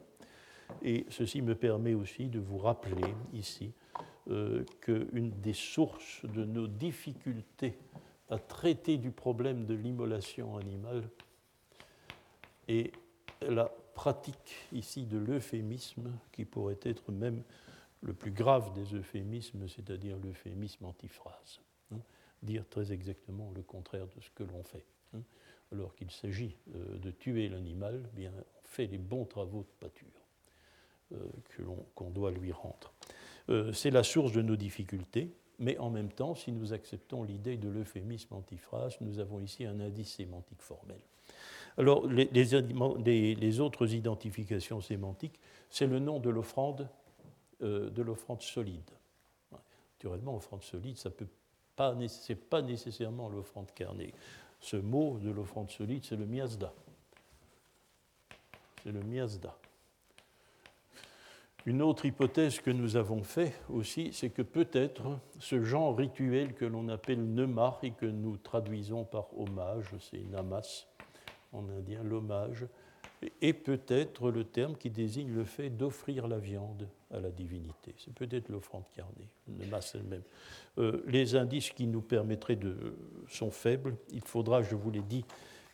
[0.83, 3.73] Et ceci me permet aussi de vous rappeler ici
[4.29, 7.79] euh, qu'une des sources de nos difficultés
[8.29, 11.03] à traiter du problème de l'immolation animale
[12.69, 12.93] est
[13.43, 17.43] la pratique ici de l'euphémisme, qui pourrait être même
[18.01, 21.61] le plus grave des euphémismes, c'est-à-dire l'euphémisme antiphrase.
[21.93, 21.99] Hein,
[22.43, 24.87] dire très exactement le contraire de ce que l'on fait.
[25.15, 25.21] Hein.
[25.71, 30.07] alors qu'il s'agit euh, de tuer l'animal, bien on fait les bons travaux de pâture
[31.13, 32.95] euh, qu'on doit lui rendre.
[33.51, 37.59] Euh, c'est la source de nos difficultés, mais en même temps, si nous acceptons l'idée
[37.59, 41.01] de l'euphémisme antiphrase, nous avons ici un indice sémantique formel.
[41.79, 46.89] Alors, les, autres identifications sémantiques, c'est le nom de l'offrande,
[47.63, 48.91] euh, de l'offrande solide.
[49.95, 51.29] Naturellement, l'offrande solide, ça peut
[51.77, 51.95] pas,
[52.49, 54.13] pas nécessairement l'offrande carnée.
[54.61, 56.73] Ce mot de l'offrande solide, c'est le miasda.
[58.83, 59.57] C'est le miasda.
[61.67, 66.65] Une autre hypothèse que nous avons fait aussi, c'est que peut-être ce genre rituel que
[66.65, 70.87] l'on appelle nemar et que nous traduisons par hommage, c'est namas
[71.53, 72.67] en indien, l'hommage,
[73.43, 77.95] est peut-être le terme qui désigne le fait d'offrir la viande à la divinité.
[77.99, 80.23] C'est peut-être l'offrande carnée, namas elle-même.
[80.79, 82.97] Euh, les indices qui nous permettraient de
[83.29, 83.97] sont faibles.
[84.13, 85.25] Il faudra, je vous l'ai dit,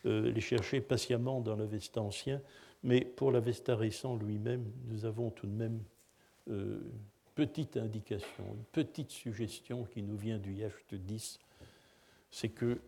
[0.05, 2.41] euh, les chercher patiemment dans l'Avesta ancien
[2.83, 5.81] mais pour l'Avesta récent lui-même, nous avons tout de même
[6.47, 6.91] une euh,
[7.35, 11.39] petite indication, une petite suggestion qui nous vient du Yacht 10,
[12.31, 12.79] c'est que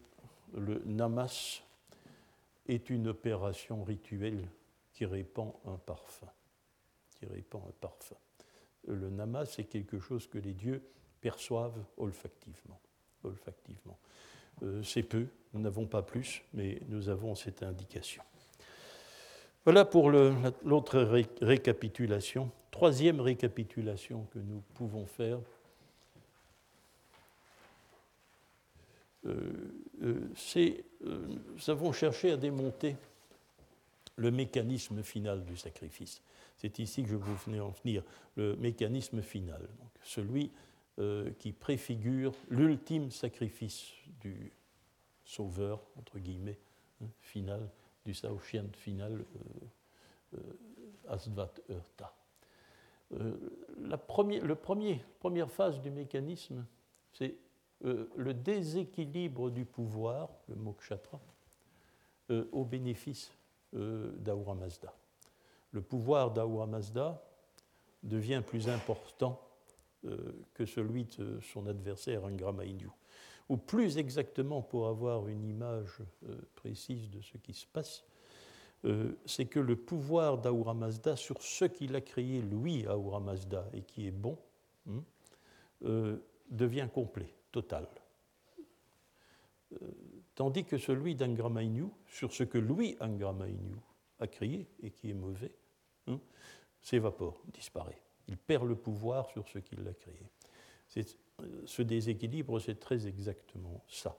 [0.55, 1.61] le namas
[2.69, 4.47] est une opération rituelle
[4.93, 6.27] qui répand un parfum.
[7.17, 8.15] Qui répand un parfum.
[8.87, 10.81] Le namas, c'est quelque chose que les dieux
[11.21, 12.79] perçoivent olfactivement.
[13.23, 13.97] olfactivement.
[14.63, 18.23] Euh, c'est peu, nous n'avons pas plus, mais nous avons cette indication.
[19.65, 20.99] Voilà pour l'autre
[21.41, 22.51] récapitulation.
[22.71, 25.39] Troisième récapitulation que nous pouvons faire.
[29.25, 29.78] Euh,
[30.35, 32.95] c'est, euh, nous avons cherché à démonter
[34.15, 36.21] le mécanisme final du sacrifice.
[36.57, 38.03] C'est ici que je vous venais en venir,
[38.35, 39.67] le mécanisme final,
[40.03, 40.51] celui
[41.37, 44.51] qui préfigure l'ultime sacrifice du
[45.23, 46.57] sauveur, entre guillemets,
[47.01, 47.69] hein, final,
[48.05, 51.51] du Saotian final euh, euh, Asvat.
[53.11, 53.37] Euh,
[53.81, 56.65] la première, le première phase du mécanisme,
[57.13, 57.35] c'est
[57.81, 61.19] le déséquilibre du pouvoir, le mokshatra,
[62.51, 63.31] au bénéfice
[63.73, 64.93] d'Ahura Mazda.
[65.71, 67.23] le pouvoir d'Ahura Mazda
[68.03, 69.39] devient plus important
[70.05, 72.89] euh, que celui de son adversaire Angra Mainyu.
[73.49, 78.05] Ou plus exactement, pour avoir une image euh, précise de ce qui se passe,
[78.85, 83.67] euh, c'est que le pouvoir d'Ahura Mazda sur ce qu'il a créé, lui, Ahura Mazda,
[83.73, 84.37] et qui est bon,
[84.89, 85.03] hein,
[86.49, 87.87] devient complet, total.
[90.35, 93.75] tandis que celui d'Angra Mainyu, sur ce que lui, Angra Mainyu,
[94.19, 95.51] a créé, et qui est mauvais,
[96.07, 96.19] hein,
[96.81, 98.01] s'évapore, disparaît.
[98.27, 100.25] Il perd le pouvoir sur ce qu'il a créé.
[101.65, 104.17] Ce déséquilibre, c'est très exactement ça.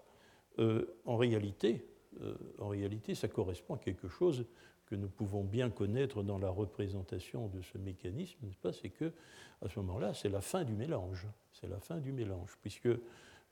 [0.59, 1.87] Euh, en, réalité,
[2.21, 4.45] euh, en réalité, ça correspond à quelque chose
[4.87, 8.73] que nous pouvons bien connaître dans la représentation de ce mécanisme, n'est-ce pas?
[8.73, 9.13] C'est que
[9.63, 11.27] à ce moment-là, c'est la fin du mélange.
[11.53, 12.99] C'est la fin du mélange, puisque euh,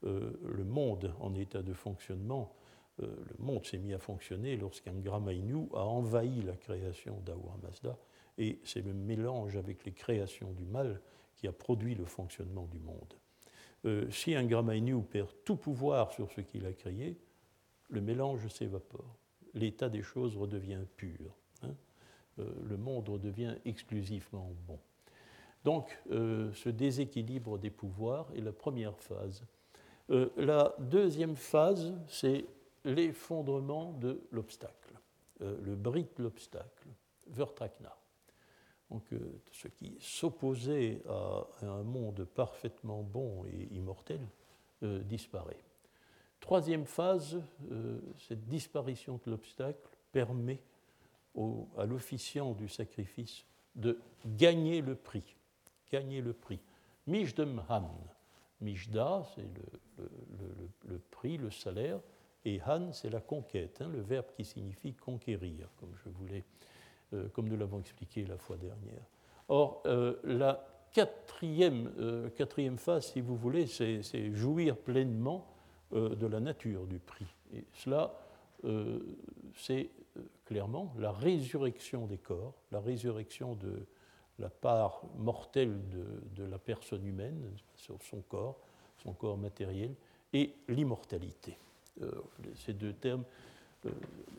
[0.03, 2.55] le monde en état de fonctionnement,
[3.01, 7.97] le monde s'est mis à fonctionner lorsqu'un Gramainu a envahi la création d'Ahura Mazda
[8.39, 11.01] et c'est le mélange avec les créations du mal
[11.35, 13.15] qui a produit le fonctionnement du monde.
[13.85, 17.17] Euh, si un Gramainu perd tout pouvoir sur ce qu'il a créé,
[17.89, 19.17] le mélange s'évapore.
[19.55, 21.37] L'état des choses redevient pur.
[21.63, 21.75] Hein.
[22.39, 24.79] Euh, le monde redevient exclusivement bon.
[25.65, 29.45] Donc, euh, ce déséquilibre des pouvoirs est la première phase.
[30.09, 32.47] la deuxième phase, c'est
[32.85, 34.95] l'effondrement de l'obstacle,
[35.41, 36.89] le bris de l'obstacle,
[37.27, 37.95] Vertrakna.
[38.91, 44.21] Donc, euh, ce qui s'opposait à un monde parfaitement bon et immortel
[44.83, 45.63] euh, disparaît.
[46.41, 50.61] Troisième phase, euh, cette disparition de l'obstacle permet
[51.77, 53.45] à l'officiant du sacrifice
[53.77, 55.37] de gagner le prix.
[55.93, 56.59] Gagner le prix.
[57.07, 57.89] Mishdem-han.
[58.61, 59.47] Mishda, c'est
[60.89, 62.01] le, prix, le salaire,
[62.45, 66.45] et han, c'est la conquête, hein, le verbe qui signifie conquérir, comme je voulais
[67.13, 69.05] euh, comme nous l'avons expliqué la fois dernière.
[69.49, 71.93] Or, euh, la quatrième,
[72.37, 75.47] quatrième phase, si vous voulez, c'est jouir pleinement
[75.93, 77.27] de la nature du prix.
[77.55, 78.15] Et cela,
[79.57, 79.89] c'est
[80.45, 83.87] clairement la résurrection des corps, la résurrection de
[84.39, 85.81] la part mortelle
[86.37, 87.43] de, la personne humaine,
[87.77, 88.59] sur son corps,
[89.03, 89.95] son corps matériel,
[90.33, 91.57] et l'immortalité.
[92.55, 93.25] ces deux termes euh,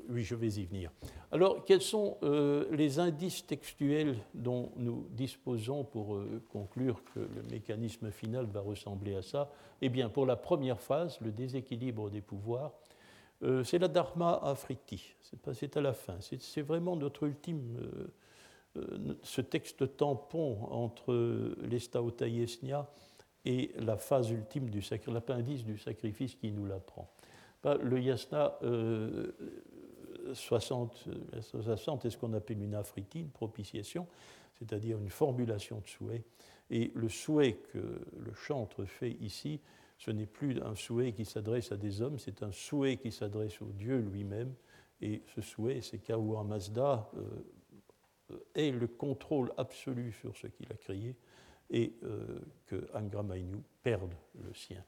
[0.09, 0.91] oui, je vais y venir.
[1.31, 7.43] Alors, quels sont euh, les indices textuels dont nous disposons pour euh, conclure que le
[7.51, 9.51] mécanisme final va ressembler à ça?
[9.81, 12.73] Eh bien, pour la première phase, le déséquilibre des pouvoirs,
[13.63, 15.15] c'est la Dharma Afriti,
[15.53, 16.17] c'est à la fin.
[16.19, 17.77] C'est vraiment notre ultime,
[19.23, 22.89] ce texte tampon entre l'Estaotayesnia
[23.45, 27.09] et la phase ultime du l'appendice du sacrifice qui nous l'apprend.
[27.61, 28.57] Bah, le yasna
[30.33, 34.07] 60, euh, 60 est ce qu'on appelle une afriti, une propitiation,
[34.57, 36.23] c'est-à-dire une formulation de souhait.
[36.69, 39.59] Et le souhait que le chantre fait ici,
[39.97, 43.61] ce n'est plus un souhait qui s'adresse à des hommes, c'est un souhait qui s'adresse
[43.61, 44.53] au Dieu lui-même.
[45.01, 51.15] Et ce souhait, c'est Mazda euh, ait le contrôle absolu sur ce qu'il a créé
[51.69, 54.83] et euh, que Angra Mainyu perde le sien.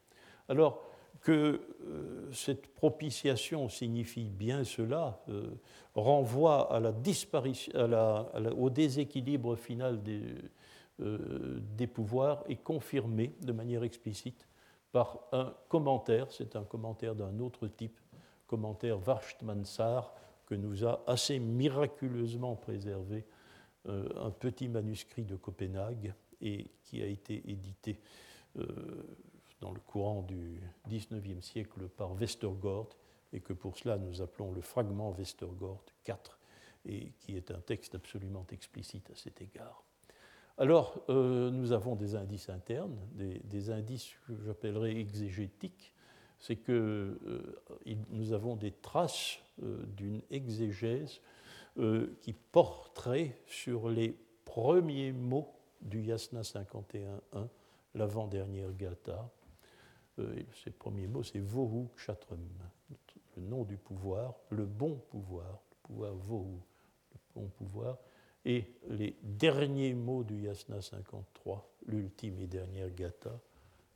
[0.49, 0.84] Alors,
[1.21, 5.51] que euh, cette propitiation signifie bien cela, euh,
[5.93, 7.71] renvoie à la disparition,
[8.57, 10.23] au déséquilibre final des,
[11.01, 11.60] euh,
[11.93, 14.47] pouvoirs est confirmé de manière explicite
[14.91, 17.99] par un commentaire, c'est un commentaire d'un autre type,
[18.47, 20.13] commentaire Varshtmansar,
[20.45, 23.25] que nous a assez miraculeusement préservé
[23.88, 27.99] un petit manuscrit de Copenhague et qui a été édité
[29.62, 32.89] dans le courant du XIXe siècle par Westergaard,
[33.32, 36.39] et que pour cela nous appelons le fragment Westergaard 4,
[36.86, 39.84] et qui est un texte absolument explicite à cet égard.
[40.58, 45.93] Alors, euh, nous avons des indices internes, des, indices que j'appellerais exégétiques,
[46.39, 51.21] c'est que euh, nous avons des traces euh, d'une exégèse
[52.19, 57.47] qui porterait sur les premiers mots du Yasna 51.1,
[57.95, 59.32] l'avant-dernière Gata,
[60.19, 62.39] euh, ces premiers mots, c'est Vohu Kshatram,
[63.38, 66.60] le nom du pouvoir, le bon pouvoir, le pouvoir Vohu,
[67.13, 67.97] le bon pouvoir.
[68.43, 73.39] Et les derniers mots du Yasna 53, l'ultime et dernière Gata,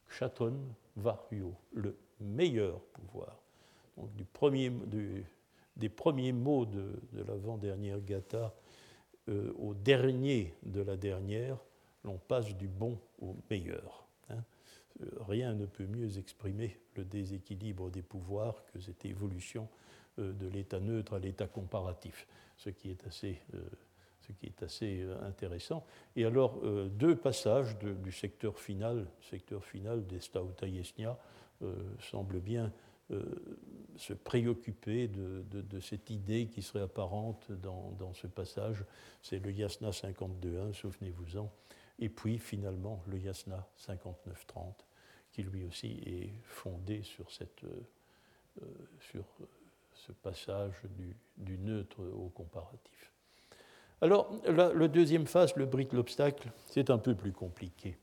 [0.07, 0.57] Kshatron
[0.95, 3.41] Varyo, le meilleur pouvoir.
[3.97, 4.71] Donc premier,
[5.75, 8.53] des premiers mots de, l'avant-dernière Gata
[9.29, 11.57] euh, au dernier de la dernière,
[12.03, 14.04] l'on passe du bon au meilleur.
[15.27, 19.67] Rien ne peut mieux exprimer le déséquilibre des pouvoirs que cette évolution
[20.19, 22.27] euh, de l'état neutre à l'état comparatif,
[22.57, 23.59] ce qui est assez, euh,
[24.81, 25.85] euh, intéressant.
[26.15, 30.19] Et alors, deux passages du secteur final, secteur final des
[30.67, 31.19] Yesnia,
[31.61, 32.71] euh, semblent bien
[33.97, 38.83] se préoccuper de, cette idée qui serait apparente dans, ce passage.
[39.21, 41.51] C'est le Yasna 52.1, souvenez-vous-en.
[41.99, 44.73] Et puis, finalement, le Yasna 59.30,
[45.31, 47.65] qui lui aussi est fondé sur, cette,
[48.99, 49.25] sur
[49.93, 50.73] ce passage
[51.37, 53.11] du, neutre au comparatif.
[54.01, 57.97] Alors, le deuxième phase, le brique l'obstacle, c'est un peu plus compliqué.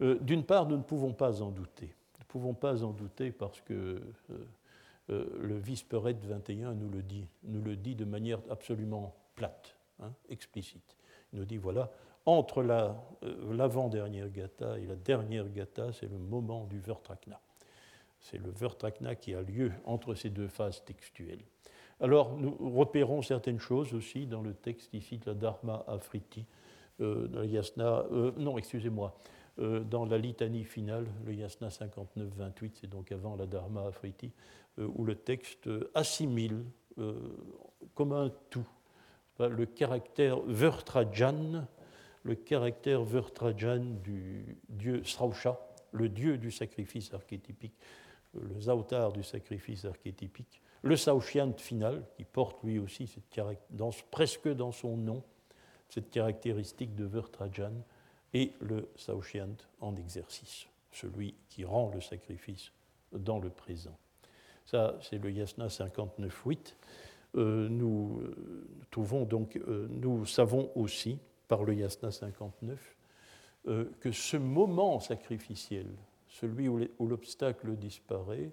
[0.00, 1.94] Euh, d'une part, nous ne pouvons pas en douter.
[2.14, 3.72] Nous ne pouvons pas en douter parce que
[4.30, 4.46] euh,
[5.10, 10.12] euh, le vice-perret 21 nous le, dit, nous le dit de manière absolument plate, hein,
[10.28, 10.96] explicite.
[11.32, 11.90] Il nous dit voilà,
[12.26, 12.62] entre
[13.50, 17.40] l'avant-dernière gata et la dernière gata, c'est le moment du Vertrakna.
[18.20, 21.42] C'est le Vertrakna qui a lieu entre ces deux phases textuelles.
[22.00, 26.46] Alors, nous repérons certaines choses aussi dans le texte ici de la Dharma Afriti,
[27.00, 29.16] euh, dans Yasna, euh, non, excusez-moi,
[29.58, 34.32] euh, dans la litanie finale, le Yasna 59-28, c'est donc avant la Dharma Afriti,
[34.78, 36.64] où le texte assimile
[37.94, 38.66] comme un tout
[39.38, 41.66] le caractère Vertrajan,
[42.24, 45.58] le caractère Vertrajan du dieu Srausha,
[45.92, 47.74] le dieu du sacrifice archétypique,
[48.34, 53.28] le Zautar du sacrifice archétypique, le Saoshyant final, qui porte lui aussi cette
[54.10, 55.22] presque dans son nom
[55.92, 57.74] cette caractéristique de Vertrajan,
[58.32, 62.72] et le Saoshyant en exercice, celui qui rend le sacrifice
[63.12, 63.98] dans le présent.
[64.64, 66.76] Ça, c'est le Yasna 59.8.
[67.34, 71.18] Euh, nous, euh, trouvons donc, euh, nous savons aussi,
[71.52, 72.96] par le Yasna 59,
[74.00, 75.86] que ce moment sacrificiel,
[76.26, 78.50] celui où l'obstacle disparaît,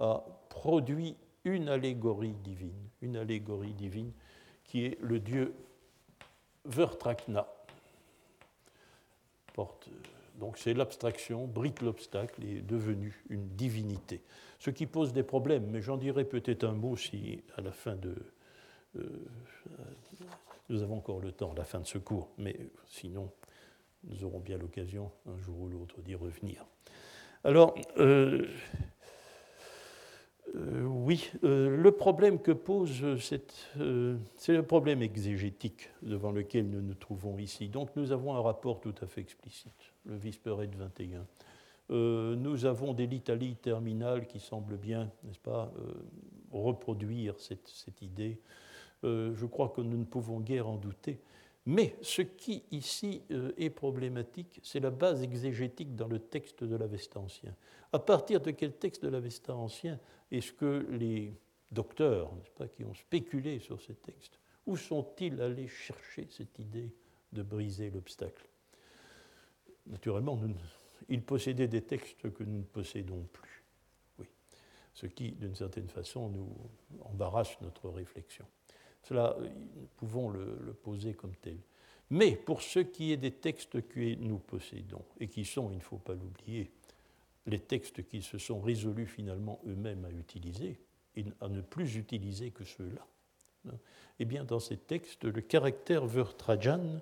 [0.00, 4.10] a produit une allégorie divine, une allégorie divine
[4.64, 5.54] qui est le dieu
[6.64, 7.46] Vertrakna.
[10.34, 14.22] donc c'est l'abstraction, Brick l'obstacle est devenu une divinité.
[14.58, 17.94] Ce qui pose des problèmes, mais j'en dirai peut-être un mot si à la fin
[17.94, 18.16] de...
[18.96, 19.24] Euh,
[20.70, 22.56] nous avons encore le temps à la fin de ce cours, mais
[22.86, 23.30] sinon
[24.04, 26.64] nous aurons bien l'occasion un jour ou l'autre d'y revenir.
[27.44, 28.46] Alors, euh,
[30.56, 33.02] euh, oui, euh, le problème que pose
[33.78, 37.68] euh, c'est le problème exégétique devant lequel nous nous trouvons ici.
[37.68, 41.26] Donc nous avons un rapport tout à fait explicite, le Visperet 21.
[42.36, 45.72] nous avons des litalies terminales qui semblent bien, n'est-ce pas,
[46.50, 48.40] reproduire cette, cette idée.
[49.02, 51.20] Je crois que nous ne pouvons guère en douter.
[51.66, 56.74] Mais ce qui ici euh, est problématique, c'est la base exégétique dans le texte de
[56.74, 57.54] l'Avesta ancien.
[57.92, 61.34] À partir de quel texte de l'Avesta ancien est-ce que les
[61.70, 66.92] docteurs pas, qui ont spéculé sur ces textes, où sont-ils allés chercher cette idée
[67.32, 68.48] de briser l'obstacle?
[69.86, 70.38] Naturellement,
[71.08, 73.64] ils possédaient des textes que nous ne possédons plus.
[74.18, 74.26] Oui.
[74.94, 76.56] Ce qui, d'une certaine façon, nous
[77.02, 78.46] embarrasse notre réflexion.
[79.02, 81.58] Cela, nous pouvons le, poser comme tel.
[82.10, 85.82] Mais pour ce qui est des textes que nous possédons, et qui sont, il ne
[85.82, 86.70] faut pas l'oublier,
[87.46, 90.78] les textes qui se sont résolus finalement eux-mêmes à utiliser,
[91.16, 93.06] et à ne plus utiliser que ceux-là,
[93.68, 93.78] hein,
[94.18, 97.00] eh bien dans ces textes, le caractère Vertrajan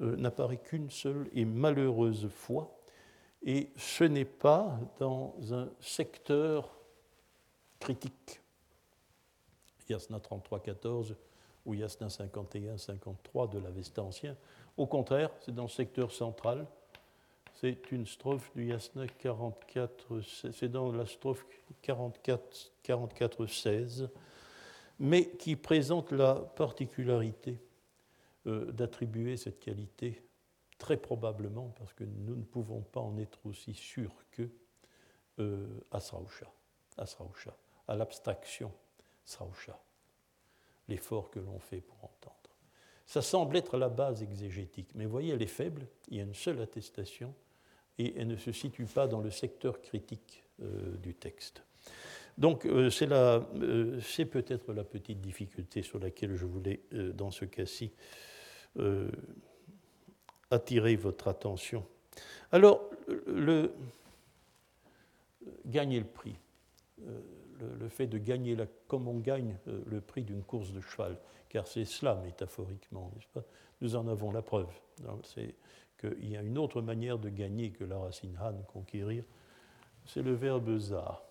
[0.00, 2.78] euh, n'apparaît qu'une seule et malheureuse fois,
[3.44, 6.76] et ce n'est pas dans un secteur
[7.80, 8.41] critique
[9.88, 11.14] Yasna 33-14
[11.64, 14.36] ou Yasna 51-53 de l'Avesta ancien.
[14.76, 16.66] Au contraire, c'est dans le secteur central.
[17.60, 20.20] C'est une strophe du Yasna 44,
[20.52, 21.46] c'est dans la strophe
[21.82, 24.08] 44, 44 16,
[24.98, 27.60] mais qui présente la particularité
[28.46, 30.24] euh, d'attribuer cette qualité,
[30.78, 34.48] très probablement, parce que nous ne pouvons pas en être aussi sûrs que
[35.38, 35.98] euh, à
[37.86, 38.72] à l'abstraction
[39.24, 39.78] Sausha,
[40.88, 42.36] l'effort que l'on fait pour entendre.
[43.06, 46.34] Ça semble être la base exégétique, mais voyez, elle est faible, il y a une
[46.34, 47.34] seule attestation,
[47.98, 51.62] et elle ne se situe pas dans le secteur critique euh, du texte.
[52.38, 57.92] Donc euh, euh, c'est peut-être la petite difficulté sur laquelle je voulais, dans ce cas-ci,
[60.50, 61.84] attirer votre attention.
[62.50, 62.88] Alors,
[63.26, 63.74] le,
[65.66, 66.36] gagner le prix
[67.78, 68.56] le, fait de gagner,
[68.88, 73.28] comme on gagne euh, le prix d'une course de cheval, car c'est cela métaphoriquement, n'est-ce
[73.28, 73.44] pas?
[73.80, 74.68] Nous en avons la preuve.
[75.24, 75.54] C'est
[75.98, 79.24] qu'il y a une autre manière de gagner que la racine han, conquérir,
[80.06, 81.22] c'est le verbe za.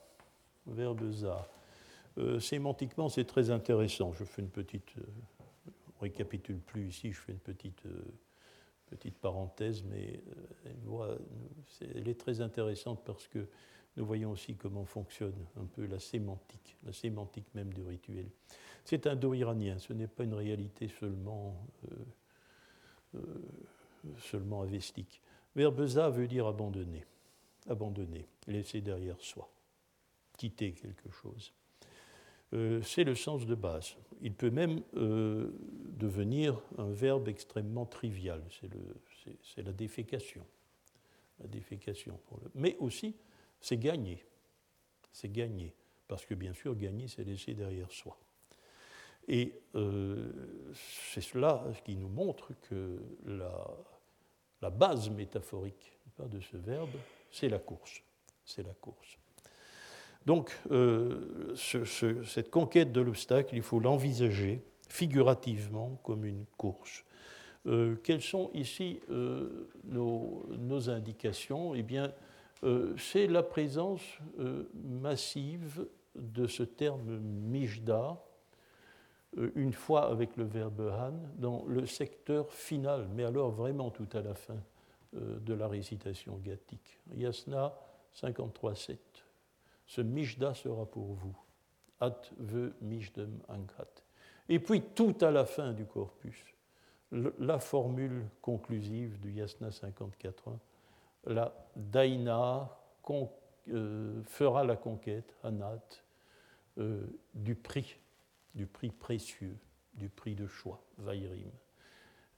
[2.17, 4.11] Euh, sémantiquement, c'est très intéressant.
[4.13, 4.97] Je fais une petite.
[4.97, 5.01] Euh,
[5.67, 7.84] ne récapitule plus ici, je fais une petite,
[8.88, 10.19] petite parenthèse, mais
[11.95, 13.47] elle est très intéressante parce que
[13.98, 18.28] nous voyons aussi comment fonctionne un peu la sémantique, la sémantique même du rituel.
[18.86, 21.96] C'est indo-iranien, ce n'est pas une réalité seulement, euh,
[23.16, 23.20] euh,
[24.20, 25.22] seulement avestique.
[25.56, 27.06] Verbe za veut dire abandonner,
[27.68, 29.52] abandonner, laisser derrière soi,
[30.38, 31.54] quitter quelque chose.
[32.54, 33.96] Euh, c'est le sens de base.
[34.22, 38.44] Il peut même devenir un verbe extrêmement trivial,
[39.42, 40.46] c'est la défécation.
[42.54, 43.16] Mais aussi,
[43.62, 44.26] c'est gagner.
[45.14, 45.74] C'est gagner.
[46.07, 48.18] Parce que bien sûr, gagner, c'est laisser derrière soi.
[49.28, 50.30] Et euh,
[50.74, 56.89] c'est cela qui nous montre que la, base métaphorique de ce verbe,
[57.32, 58.01] c'est la course.
[58.45, 59.18] C'est la course.
[60.26, 67.05] Donc, euh, cette conquête de l'obstacle, il faut l'envisager figurativement comme une course.
[67.68, 68.99] Euh, quelles sont ici
[69.86, 71.74] nos, nos, indications?
[71.74, 72.14] Eh bien,
[72.97, 74.01] c'est la présence
[74.74, 75.86] massive
[76.16, 78.22] de ce terme mijda,
[79.38, 84.09] euh, une fois avec le verbe han dans le secteur final, mais alors vraiment tout
[84.14, 84.57] à la fin
[85.16, 86.99] euh, de la récitation gattique.
[87.16, 87.74] Yasna
[88.14, 88.97] 53.7.
[89.88, 91.38] Ce mishda sera pour vous.
[91.99, 94.03] At ve mishdem anghat.
[94.49, 96.43] Et puis tout à la fin du corpus,
[97.12, 100.57] la formule conclusive du Yasna 54.1,
[101.26, 102.69] la daina
[103.69, 105.82] euh, fera la conquête, anat,
[107.34, 107.97] du prix
[108.55, 109.57] du prix précieux,
[109.93, 111.51] du prix de choix, Vairim.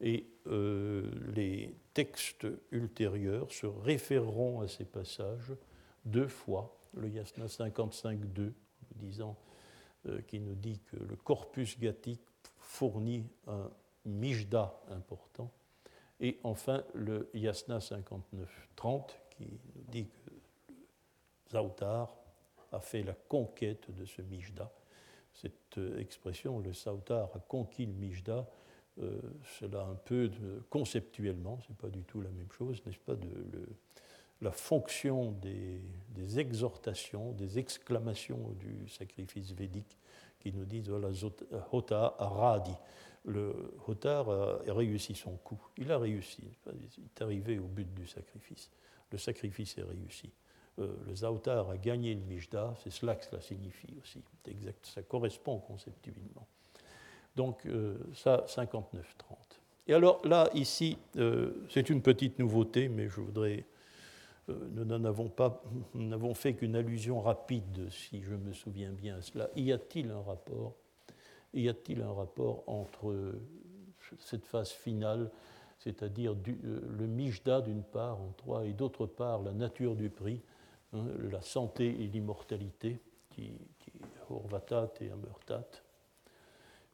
[0.01, 5.53] Et euh, les textes ultérieurs se référeront à ces passages
[6.05, 8.51] deux fois, le Yasna 55.2,
[8.95, 9.37] disant,
[10.07, 12.21] euh, qui nous dit que le corpus gathique
[12.57, 13.69] fournit un
[14.05, 15.51] mijda important,
[16.19, 19.45] et enfin le Yasna 59.30, qui
[19.75, 20.31] nous dit que
[21.51, 22.15] Zautar
[22.71, 24.71] a fait la conquête de ce mijda
[25.33, 28.47] cette euh, expression, le Sautar a conquis le Mijda,
[29.01, 29.19] euh,
[29.59, 30.29] cela un peu
[30.69, 33.27] conceptuellement, ce n'est pas du tout la même chose, n'est-ce pas, de,
[34.41, 39.97] la fonction des, exhortations, des exclamations du sacrifice védique
[40.39, 41.09] qui nous disent voilà,
[41.71, 42.75] Hota Aradi.
[43.25, 43.53] Le
[43.87, 45.59] Hotar a réussi son coup.
[45.77, 46.43] Il a réussi.
[46.67, 48.69] Il est arrivé au but du sacrifice.
[49.11, 50.29] Le sacrifice est réussi.
[50.79, 54.21] Euh, le Zautar a gagné le Mijda, c'est cela que cela signifie aussi.
[54.47, 56.47] Exact, ça correspond conceptuellement.
[57.35, 58.93] Donc euh, ça, 59-30.
[59.87, 63.65] Et alors là, ici, euh, c'est une petite nouveauté, mais je voudrais.
[64.47, 65.61] nous n'en pas,
[65.93, 69.49] nous n'avons fait qu'une allusion rapide, si je me souviens bien à cela.
[69.55, 70.73] Y a-t-il un rapport
[71.53, 73.35] Y a-t-il un rapport entre
[74.19, 75.31] cette phase finale,
[75.79, 80.41] c'est-à-dire le Mijda d'une part en trois, et d'autre part la nature du prix,
[80.93, 82.99] Hein, la santé et l'immortalité,
[83.31, 83.91] qui, qui
[85.01, 85.67] et Amurtat,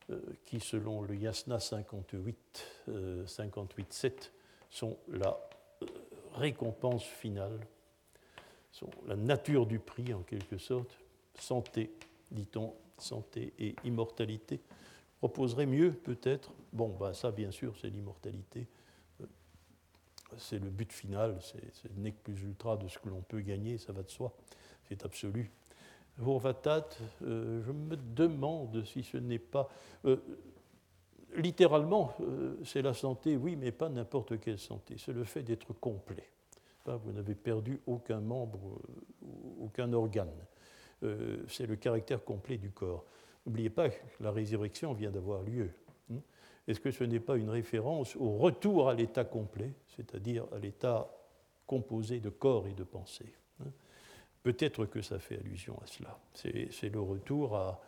[0.10, 4.18] euh, qui selon le Yasna 58, 58.7 euh,
[4.70, 5.38] sont la
[5.82, 5.86] euh,
[6.34, 7.60] récompense finale,
[8.72, 10.98] sont la nature du prix en quelque sorte,
[11.36, 11.92] santé,
[12.32, 14.60] dit-on, santé et immortalité.
[15.14, 18.68] Je proposerais mieux peut-être, bon, ben ça bien sûr c'est l'immortalité,
[20.38, 23.78] c'est le but final, c'est le nec plus ultra de ce que l'on peut gagner,
[23.78, 24.34] ça va de soi,
[24.88, 25.52] c'est absolu.
[26.18, 26.90] Vorvatat,
[27.24, 29.70] euh, je me demande si ce n'est pas.
[30.06, 30.18] Euh,
[31.36, 35.74] littéralement, euh, c'est la santé, oui, mais pas n'importe quelle santé, c'est le fait d'être
[35.74, 36.30] complet.
[36.86, 38.82] Vous n'avez perdu aucun membre,
[39.62, 40.34] aucun organe.
[41.48, 43.06] C'est le caractère complet du corps.
[43.46, 45.70] N'oubliez pas que la résurrection vient d'avoir lieu.
[46.68, 51.10] Est-ce que ce n'est pas une référence au retour à l'état complet, c'est-à-dire à, l'état
[51.66, 53.72] composé de corps et de pensée hein?
[54.44, 56.18] Peut-être que ça fait allusion à cela.
[56.34, 57.82] C'est le retour à,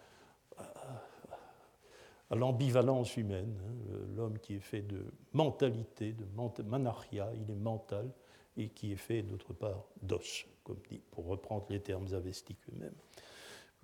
[2.32, 8.10] l'ambivalence humaine, hein, l'homme qui est fait de mentalité, de manarchia, il est mental,
[8.58, 12.96] et qui est fait d'autre part d'os, comme dit, pour reprendre les termes avestiques eux-mêmes.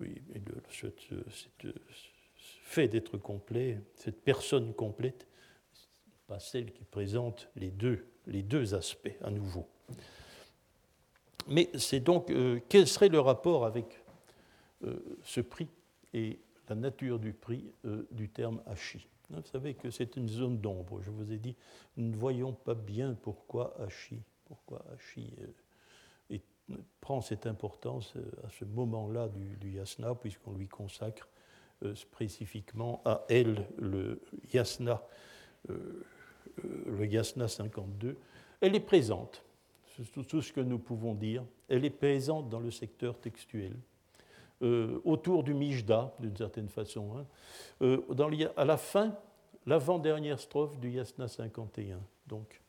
[0.00, 1.74] Oui, mais le,
[2.62, 5.26] fait d'être complet, cette personne complète,
[6.26, 9.66] pas celle qui présente les deux, les deux aspects à nouveau.
[11.48, 14.02] Mais c'est donc euh, quel serait le rapport avec
[14.84, 15.68] euh, ce prix
[16.12, 16.38] et
[16.68, 21.00] la nature du prix euh, du terme hachi Vous savez que c'est une zone d'ombre.
[21.00, 21.56] Je vous ai dit,
[21.96, 25.34] nous ne voyons pas bien pourquoi hachi, pourquoi hachi
[27.00, 31.28] prend cette importance à ce moment-là du, yasna, puisqu'on lui consacre
[31.94, 34.20] spécifiquement à elle le
[34.52, 35.02] yasna,
[35.66, 38.16] le yasna 52.
[38.60, 39.42] Elle est présente,
[39.96, 41.44] c'est tout ce que nous pouvons dire.
[41.68, 43.74] Elle est présente dans le secteur textuel.
[44.60, 47.24] autour du Mijda, d'une certaine façon.
[47.80, 48.00] Hein.
[48.56, 49.16] à la fin,
[49.66, 52.60] l'avant-dernière strophe du Yasna 51, donc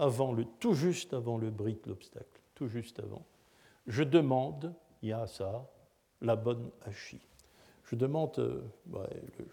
[0.00, 3.24] avant le, tout juste avant le Brit, l'obstacle, tout juste avant.
[3.86, 5.68] Je demande, Yasa,
[6.22, 7.20] la bonne Hachi.
[7.84, 8.62] Je demande, euh,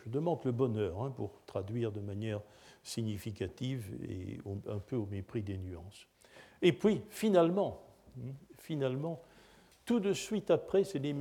[0.06, 2.42] je demande le bonheur, hein, pour traduire de manière
[2.82, 4.40] significative et
[4.70, 6.08] un peu au mépris des nuances.
[6.62, 7.82] Et puis, finalement,
[8.18, 9.22] hein, finalement,
[9.86, 11.14] tout de suite après, c'est les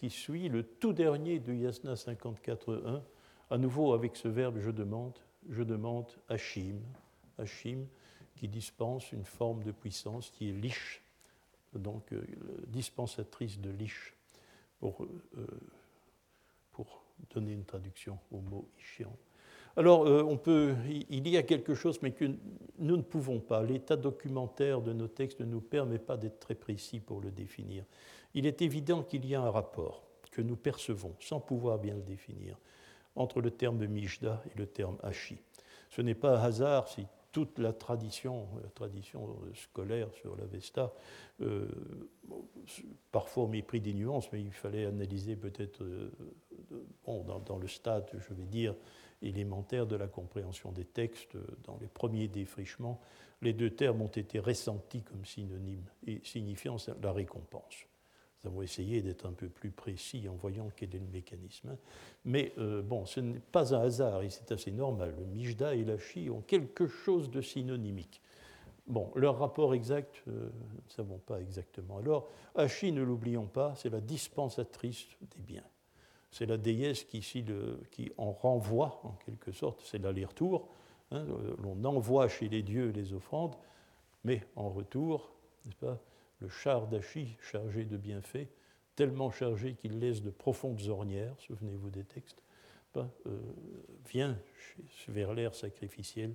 [0.00, 3.00] qui suivent, le tout dernier de Yasna 54.1,
[3.48, 5.16] à nouveau avec ce verbe je demande,
[5.48, 6.80] je demande Hachim,
[7.38, 7.86] Hachim
[8.36, 11.02] qui dispense une forme de puissance qui est liche,
[11.74, 12.22] donc euh,
[12.68, 14.14] dispensatrice de liche,
[14.78, 15.46] pour, euh,
[16.72, 17.02] pour
[17.34, 19.12] donner une traduction au mot ishian.
[19.78, 20.74] Alors, euh, on peut,
[21.10, 22.24] il y a quelque chose, mais que
[22.78, 23.62] nous ne pouvons pas.
[23.62, 27.84] L'état documentaire de nos textes ne nous permet pas d'être très précis pour le définir.
[28.34, 32.02] Il est évident qu'il y a un rapport que nous percevons, sans pouvoir bien le
[32.02, 32.58] définir,
[33.16, 35.38] entre le terme Mishda et le terme Hachi.
[35.90, 37.06] Ce n'est pas un hasard si
[37.36, 40.94] toute la tradition, la tradition scolaire sur l'Avesta,
[41.42, 41.68] euh,
[43.12, 46.10] parfois au mépris des nuances, mais il fallait analyser peut-être euh,
[47.04, 48.74] bon, dans, le stade, je vais dire,
[49.20, 53.02] élémentaire de la compréhension des textes, dans les premiers défrichements,
[53.42, 57.84] les deux termes ont été ressentis comme synonymes et signifiant la récompense.
[58.46, 61.76] Nous avons essayé d'être un peu plus précis en voyant quel est le mécanisme.
[62.24, 65.16] Mais euh, bon, ce n'est pas un hasard et c'est assez normal.
[65.18, 68.20] Le Mijda et la Chi ont quelque chose de synonymique.
[68.86, 71.98] Bon, leur rapport exact, euh, nous ne savons pas exactement.
[71.98, 75.66] Alors, Hachi, ne l'oublions pas, c'est la dispensatrice des biens.
[76.30, 80.68] C'est la déesse qui, en renvoie, en quelque sorte, c'est l'aller-retour.
[81.10, 81.26] Hein,
[81.64, 83.56] l'on envoie chez les dieux les offrandes,
[84.22, 85.32] mais en retour,
[85.64, 85.98] n'est-ce pas,
[86.40, 88.48] le char d'Achi, chargé de bienfaits,
[88.94, 92.42] tellement chargé qu'il laisse de profondes ornières, souvenez-vous des textes,
[92.96, 93.38] euh,
[94.08, 94.38] vient
[95.08, 96.34] vers l'ère sacrificielle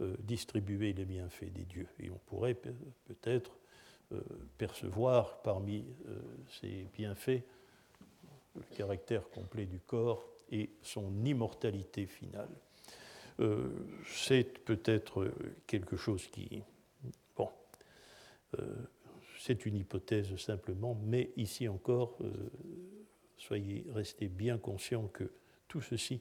[0.00, 1.86] euh, distribuer les bienfaits des dieux.
[2.00, 3.52] Et on pourrait peut-être
[4.12, 4.20] euh,
[4.58, 5.84] percevoir parmi
[6.60, 7.42] ces bienfaits
[8.56, 12.50] le caractère complet du corps et son immortalité finale.
[14.06, 15.32] C'est peut-être
[15.66, 16.62] quelque chose qui,
[17.34, 17.48] bon,
[19.44, 22.30] c'est une hypothèse simplement, mais ici encore, euh,
[23.36, 25.24] soyez restés bien conscients que
[25.66, 26.20] tout ceci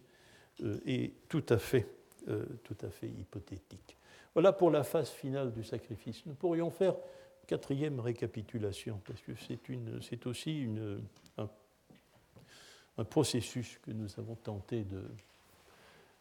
[0.64, 1.88] euh, est tout à, fait,
[2.30, 3.96] euh, tout à fait hypothétique.
[4.34, 6.26] Voilà pour la phase finale du sacrifice.
[6.26, 11.04] Nous pourrions faire une quatrième récapitulation, parce que c'est aussi une,
[11.38, 11.48] un,
[12.98, 14.84] un, processus que nous avons tenté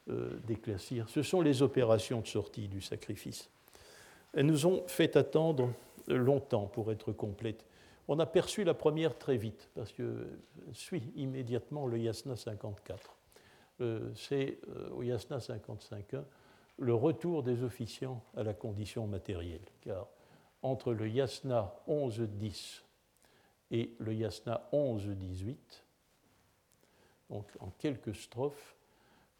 [0.06, 1.08] d'éclaircir.
[1.08, 3.48] Ce sont les opérations de sortie du sacrifice.
[4.34, 5.72] Elles nous ont fait attendre
[6.14, 7.66] longtemps pour être complète.
[8.08, 10.26] On a perçu la première très vite, parce que
[10.72, 13.16] suit immédiatement le Yasna 54.
[13.80, 16.24] Euh, c'est euh, au Yasna 55.1
[16.80, 20.08] le retour des officiants à la condition matérielle, car
[20.62, 22.82] entre le Yasna 11.10
[23.70, 25.56] et le Yasna 11.18,
[27.28, 28.76] donc en quelques strophes,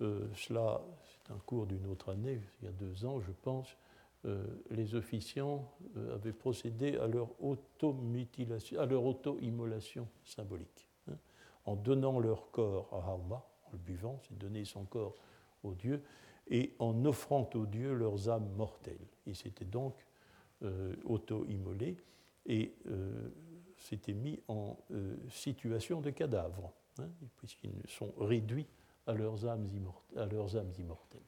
[0.01, 3.75] euh, cela c'est un cours d'une autre année, il y a deux ans je pense,
[4.27, 11.17] euh, les officiants euh, avaient procédé à leur auto-mutilation, à leur auto-immolation symbolique, hein,
[11.65, 15.15] en donnant leur corps à Hauma, en le buvant, c'est donner son corps
[15.63, 16.03] au dieu,
[16.49, 19.07] et en offrant aux dieux leurs âmes mortelles.
[19.27, 19.95] Ils s'étaient donc
[20.63, 21.97] euh, auto-immolés
[22.47, 22.75] et
[23.77, 24.77] s'étaient mis en
[25.29, 28.67] situation de cadavre, hein, puisqu'ils sont réduits
[29.07, 29.67] à leurs âmes,
[30.79, 31.21] immortelles.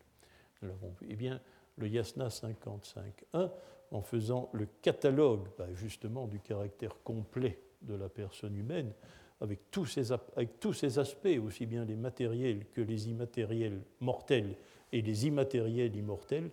[1.09, 1.40] Eh bien,
[1.76, 3.50] le Yasna 55.1
[3.90, 8.92] en faisant le catalogue bah, justement du caractère complet de la personne humaine,
[9.40, 14.54] avec tous, ses, aspects, aussi bien les matériels que les immatériels mortels
[14.92, 16.50] et les immatériels immortels,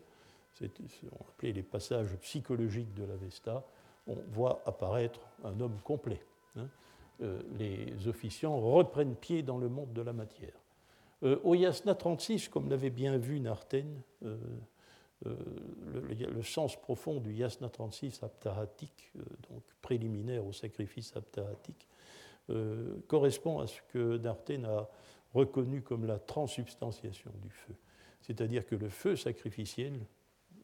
[0.53, 0.72] c'est
[1.11, 3.63] on appelait les passages psychologiques de l'Avesta,
[4.07, 6.22] on voit apparaître un homme complet.
[6.55, 6.67] Hein.
[7.22, 10.59] Euh, les officiants reprennent pied dans le monde de la matière.
[11.24, 14.38] Euh, au Yasna 36, comme l'avait bien vu Narten, euh,
[15.26, 15.36] euh,
[16.34, 21.88] le, sens profond du yasna 36 aptahatique, euh, donc préliminaire au sacrifice aptahatique,
[22.49, 24.88] euh, correspond à ce que Narten a
[25.34, 27.76] reconnu comme la transubstantiation du feu.
[28.22, 29.99] C'est-à-dire que le feu sacrificiel,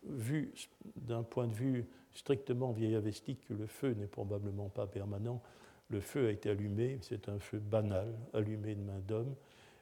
[0.03, 0.53] vu
[0.95, 5.41] d'un point de vue strictement vieillavestique, que le feu n'est probablement pas permanent,
[5.89, 9.35] le feu a été allumé, c'est un feu banal, allumé de main d'homme,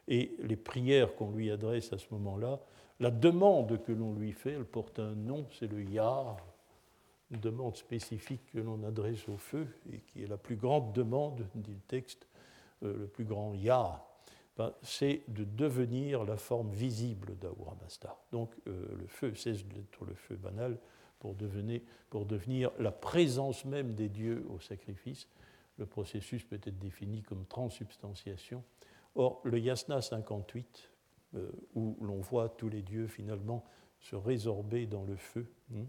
[0.07, 2.59] Et les prières qu'on lui adresse à ce moment-là,
[2.99, 6.35] la demande que l'on lui fait, elle porte un nom, c'est le Ya,
[7.31, 11.45] une demande spécifique que l'on adresse au feu et qui est la plus grande demande,
[11.55, 12.27] dit le texte,
[12.83, 14.03] euh, le plus grand Ya,
[14.55, 18.15] ben, c'est de devenir la forme visible d'Ahura Mazda.
[18.31, 20.77] Donc euh, le feu cesse d'être le feu banal
[21.19, 25.27] pour devenir, pour devenir la présence même des dieux au sacrifice.
[25.77, 28.63] Le processus peut être défini comme transsubstantiation.
[29.15, 30.91] Or, le Yasna 58,
[31.35, 33.65] euh, où l'on voit tous les dieux finalement
[33.99, 35.85] se résorber dans le feu, hein,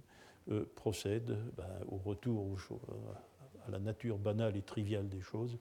[0.50, 2.56] euh, procède ben, au retour
[3.66, 5.58] à la nature banale et triviale des choses,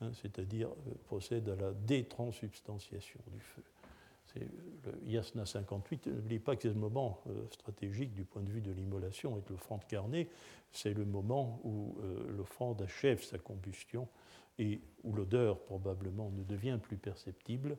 [0.00, 3.62] hein, c'est-à-dire euh, procède à la détranssubstantiation du feu.
[4.32, 4.48] C'est
[4.84, 6.06] le Yasna 58.
[6.06, 9.50] N'oubliez pas que c'est le moment stratégique du point de vue de l'immolation et de
[9.50, 10.28] l'offrande carnée.
[10.70, 11.96] C'est le moment où
[12.36, 14.08] l'offrande achève sa combustion
[14.58, 17.76] et où l'odeur probablement ne devient plus perceptible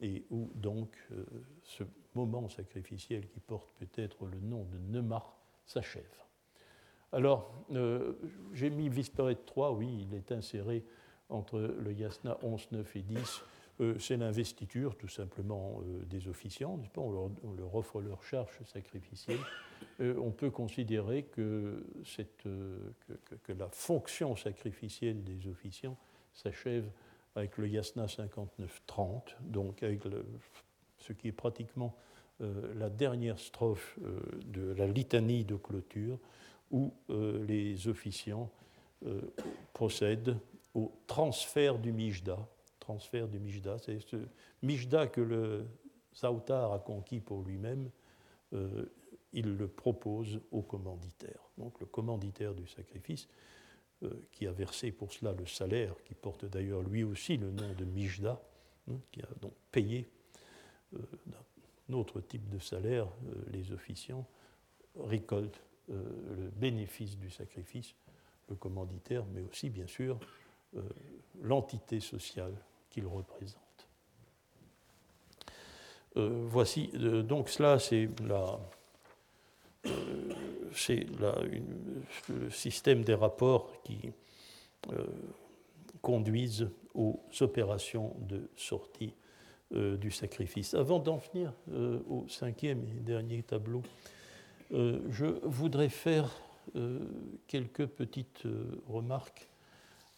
[0.00, 1.24] et où donc euh,
[1.62, 1.84] ce
[2.14, 5.36] moment sacrificiel qui porte peut-être le nom de Neumar
[5.66, 6.04] s'achève.
[7.12, 8.14] Alors, euh,
[8.52, 10.84] j'ai mis Visperet 3, oui, il est inséré
[11.28, 13.42] entre le Yasna 11, 9 et 10.
[13.80, 19.38] Euh, c'est l'investiture tout simplement des officiants, on leur, offre leur charge sacrificielle.
[20.00, 21.84] on peut considérer que,
[23.48, 25.96] la fonction sacrificielle des officiants
[26.32, 26.90] s'achève
[27.34, 30.00] avec le Yasna 59-30, donc avec
[30.98, 31.96] ce qui est pratiquement
[32.42, 36.18] euh, la dernière strophe euh, de la litanie de clôture,
[36.70, 38.50] où euh, les officiants
[39.72, 40.36] procèdent
[40.74, 42.36] au transfert du Mijda.
[42.90, 44.16] Transfert du Mijda, c'est ce
[44.62, 45.66] Mijda que le
[46.12, 47.90] Sautar a conquis pour lui-même,
[49.32, 51.40] il le propose au commanditaire.
[51.58, 53.28] Donc le commanditaire du sacrifice
[54.02, 57.72] euh, qui a versé pour cela le salaire, qui porte d'ailleurs lui aussi le nom
[57.74, 58.40] de Mijda,
[58.90, 60.08] hein, qui a donc payé
[60.94, 64.26] euh, d'un autre type de salaire, euh, les officiants
[64.98, 67.96] récoltent le bénéfice du sacrifice,
[68.48, 70.20] le commanditaire, mais aussi bien sûr
[71.42, 72.54] l'entité sociale
[72.90, 73.56] qu'il représente.
[76.14, 76.88] voici,
[77.24, 78.08] donc cela c'est
[80.72, 81.06] c'est
[82.28, 84.10] le système des rapports qui
[84.92, 85.06] euh,
[86.00, 89.14] conduisent aux opérations de sortie
[89.74, 90.74] euh, du sacrifice.
[90.74, 93.82] Avant d'en venir euh, au cinquième et dernier tableau,
[94.72, 96.30] je voudrais faire
[97.48, 98.44] quelques petites
[98.86, 99.48] remarques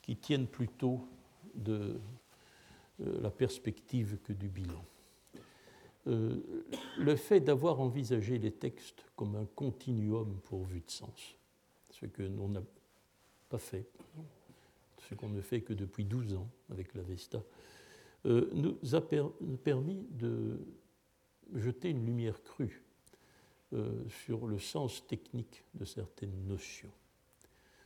[0.02, 1.08] qui tiennent plutôt
[1.54, 1.98] de
[2.98, 4.84] la perspective que du bilan.
[6.08, 6.64] Euh,
[6.98, 11.36] le fait d'avoir envisagé les textes comme un continuum pourvu de sens,
[11.90, 12.62] ce que l'on n'a
[13.48, 13.86] pas fait,
[15.08, 17.44] ce qu'on ne fait que depuis 12 ans avec la Vesta,
[18.26, 20.58] euh, nous a permis de
[21.54, 22.82] jeter une lumière crue
[23.72, 26.90] euh, sur le sens technique de certaines notions.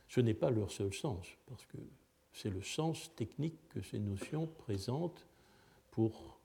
[0.07, 1.77] Ce n'est pas leur seul sens, parce que
[2.37, 5.25] c'est le sens technique que ces notions présentent
[5.89, 6.39] pour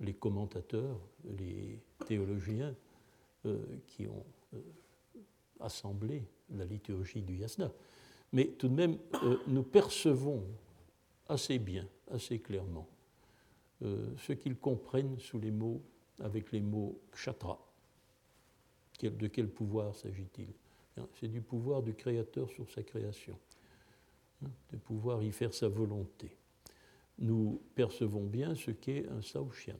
[0.00, 0.98] les commentateurs,
[1.38, 2.74] les théologiens
[3.44, 4.24] euh, qui ont
[4.54, 4.58] euh,
[5.60, 7.70] assemblé la liturgie du yasna.
[8.32, 10.42] Mais tout de même, euh, nous percevons
[11.28, 12.88] assez bien, assez clairement,
[13.82, 15.82] ce qu'ils comprennent sous les mots,
[16.20, 17.58] avec les mots kshatra.
[19.02, 20.48] De quel pouvoir s'agit-il?
[21.20, 23.55] C'est du pouvoir du Créateur sur sa création, hein,
[24.42, 26.36] de pouvoir y faire sa volonté
[27.18, 29.74] nous percevons bien ce qu'est un Saushyant.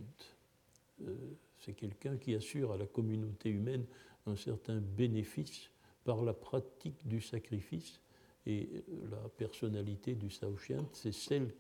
[1.03, 1.15] Euh,
[1.59, 3.85] c'est quelqu'un qui assure à la communauté humaine
[4.27, 5.71] un certain bénéfice
[6.05, 8.01] par la pratique du sacrifice.
[8.47, 11.53] Et la personnalité du Saushyant, c'est celle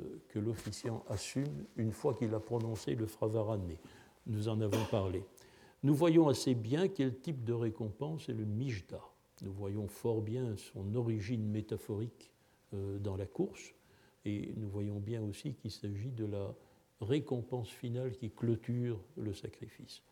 [0.00, 3.76] euh, que l'officiant assume une fois qu'il a prononcé le Fravarane.
[4.26, 5.22] Nous en avons parlé.
[5.82, 9.00] Nous voyons assez bien quel type de récompense est le Mijda.
[9.42, 12.30] Nous voyons fort bien son origine métaphorique
[12.72, 13.74] euh, dans la course
[14.24, 16.54] et nous voyons bien aussi qu'il s'agit de la
[17.00, 20.02] récompense finale qui clôture le sacrifice.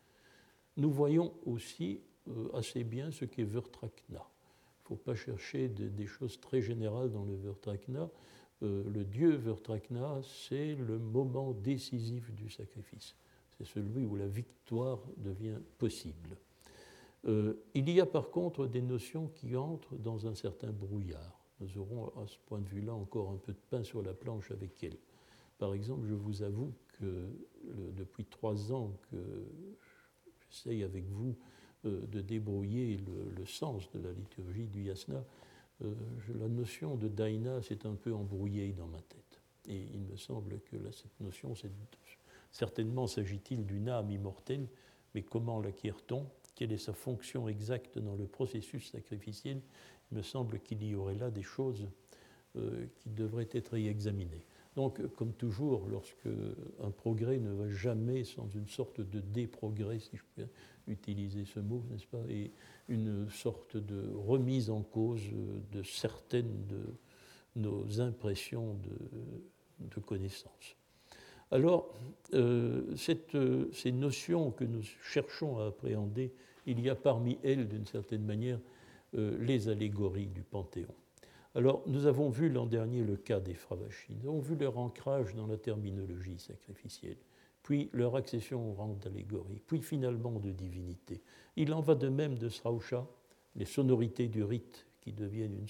[0.77, 4.19] Nous voyons aussi euh, assez bien ce qu'est Vertrakna.
[4.19, 8.09] Il ne faut pas chercher des choses très générales dans le Vertrakna.
[8.61, 13.15] Euh, le dieu Vertrakna, c'est le moment décisif du sacrifice.
[13.57, 16.37] C'est celui où la victoire devient possible.
[17.25, 21.77] Euh, il y a par contre des notions qui entrent dans un certain brouillard nous
[21.77, 24.83] aurons à ce point de vue-là encore un peu de pain sur la planche avec
[24.83, 24.97] elle.
[25.57, 27.29] Par exemple, je vous avoue que
[27.95, 29.17] depuis trois ans que
[30.49, 31.35] j'essaye avec vous
[31.85, 32.97] euh, de débrouiller
[33.37, 35.23] le, sens de la liturgie du yasna,
[35.83, 35.93] euh,
[36.39, 39.41] la notion de daina s'est un peu embrouillée dans ma tête.
[39.67, 41.53] Et il me semble que cette notion,
[42.51, 44.67] Certainement s'agit-il d'une âme immortelle,
[45.15, 46.27] mais comment l'acquiert-on?
[46.55, 49.61] Quelle est sa fonction exacte dans le processus sacrificiel
[50.11, 51.87] Il me semble qu'il y aurait là des choses
[52.55, 54.45] euh, qui devraient être examinées.
[54.75, 56.27] Donc, comme toujours, lorsque
[56.81, 60.47] un progrès ne va jamais sans une sorte de déprogrès, si je peux
[60.87, 62.51] utiliser ce mot, n'est-ce pas, et
[62.89, 65.21] une sorte de remise en cause
[65.71, 66.85] de certaines de
[67.55, 70.75] nos impressions de, de connaissance.
[71.51, 71.93] Alors,
[72.33, 73.37] euh, cette,
[73.73, 76.33] ces notions que nous cherchons à appréhender,
[76.65, 78.59] il y a parmi elles, d'une certaine manière,
[79.15, 80.93] euh, les allégories du Panthéon.
[81.55, 84.15] Alors, nous avons vu l'an dernier le cas des Fravachis.
[84.21, 87.17] Nous avons vu leur ancrage dans la terminologie sacrificielle,
[87.61, 91.21] puis leur accession au rang d'allégorie, puis finalement de divinité.
[91.55, 93.07] Il en va de même de Srausha,
[93.55, 95.65] les sonorités du rite qui deviennent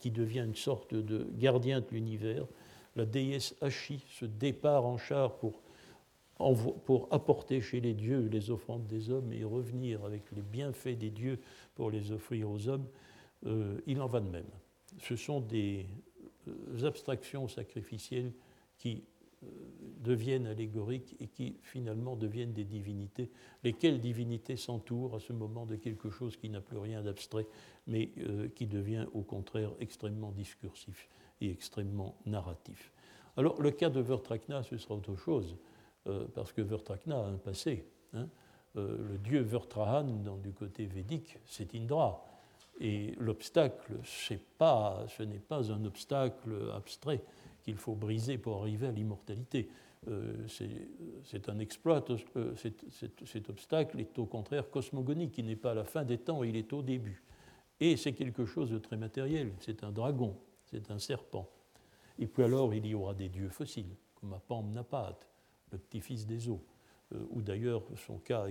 [0.00, 2.46] qui devient une sorte de gardien de l'univers.
[2.96, 5.62] La déesse Hachi se départ en char pour,
[7.10, 11.38] apporter chez les dieux les offrandes des hommes et revenir avec les bienfaits des dieux
[11.74, 12.86] pour les offrir aux hommes.
[13.46, 14.48] Euh, il en va de même.
[15.00, 15.86] Ce sont des
[16.48, 18.32] euh, abstractions sacrificielles
[18.78, 19.04] qui
[19.42, 23.30] deviennent allégoriques et qui finalement deviennent des divinités,
[23.64, 27.46] lesquelles divinités s'entourent à ce moment de quelque chose qui n'a plus rien d'abstrait,
[27.86, 28.10] mais
[28.54, 31.08] qui devient au contraire extrêmement discursif
[31.40, 32.92] et extrêmement narratif.
[33.36, 35.56] Alors le cas de Vertrakna, ce sera autre chose,
[36.34, 37.86] parce que Vertrakna a un passé.
[38.12, 38.28] Hein.
[38.74, 40.04] le dieu Vertrahan,
[40.42, 42.26] du côté védique, c'est Indra.
[42.80, 43.92] Et l'obstacle,
[44.58, 47.22] pas, ce n'est pas un obstacle abstrait
[47.60, 49.68] qu'il faut briser pour arriver à l'immortalité.
[50.08, 50.46] Euh,
[51.24, 52.02] c'est un exploit,
[52.36, 56.42] euh, cet obstacle est au contraire cosmogonique, il n'est pas à la fin des temps,
[56.42, 57.22] il est au début.
[57.80, 61.48] Et c'est quelque chose de très matériel, c'est un dragon, c'est un serpent.
[62.18, 65.18] Et puis alors il y aura des dieux fossiles, comme Apam Napat,
[65.70, 66.62] le petit-fils des eaux,
[67.14, 68.46] euh, ou d'ailleurs son cas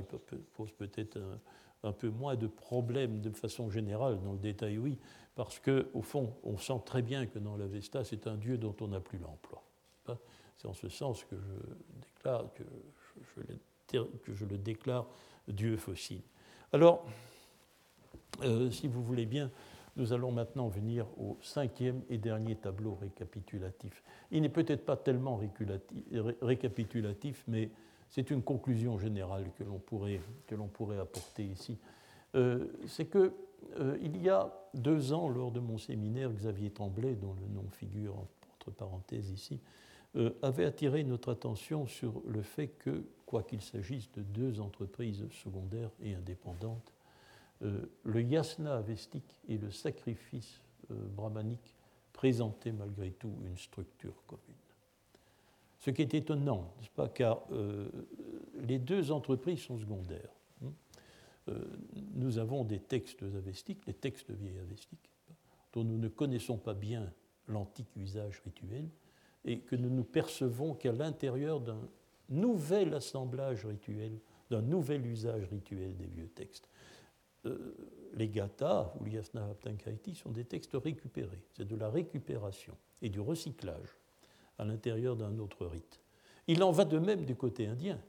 [0.54, 1.40] pose peut-être un,
[1.84, 4.98] un peu moins de problèmes de façon générale, dans le détail oui,
[5.40, 8.90] parce qu'au fond, on sent très bien que dans l'Avesta, c'est un Dieu dont on
[8.90, 9.64] n'a plus l'emploi.
[10.58, 12.64] C'est en ce sens que je, déclare, que,
[13.38, 15.08] je, que le déclare
[15.48, 16.24] Dieu fossile.
[16.74, 17.06] Alors,
[18.42, 19.50] euh, si vous voulez bien,
[19.96, 24.04] nous allons maintenant venir au cinquième et dernier tableau récapitulatif.
[24.32, 25.40] Il n'est peut-être pas tellement
[26.42, 27.70] récapitulatif, mais
[28.10, 30.20] c'est une conclusion générale que l'on pourrait,
[30.74, 31.78] pourrait, apporter ici.
[32.36, 33.32] Euh, c'est qu'il
[33.80, 38.18] euh, y a deux ans, lors de mon séminaire, Xavier Tremblay, dont le nom figure
[38.18, 39.60] entre parenthèses ici,
[40.16, 45.28] euh, avait attiré notre attention sur le fait que, quoi qu'il s'agisse de deux entreprises
[45.32, 46.94] secondaires et indépendantes,
[47.62, 51.76] le yasna avestique et le sacrifice brahmanique
[52.14, 54.56] présentaient malgré tout une structure commune.
[55.80, 57.90] Ce qui est étonnant, n'est-ce pas, car euh,
[58.60, 60.30] les deux entreprises sont secondaires.
[61.50, 61.60] Euh,
[62.14, 65.10] nous avons des textes avestiques, les textes vieilles avestiques,
[65.74, 67.12] dont nous ne connaissons pas bien
[67.48, 68.90] l'antique usage rituel,
[69.46, 71.90] et que nous ne percevons qu'à l'intérieur d'un
[72.30, 74.20] nouvel assemblage rituel,
[74.50, 76.70] d'un nouvel usage rituel des vieux textes.
[77.46, 77.74] Euh,
[78.14, 81.42] les Gata ou l'Yasna Aptankaiti sont des textes récupérés.
[81.56, 83.98] C'est de la récupération et du recyclage
[84.58, 86.02] à l'intérieur d'un autre rite.
[86.48, 88.00] Il en va de même du côté indien.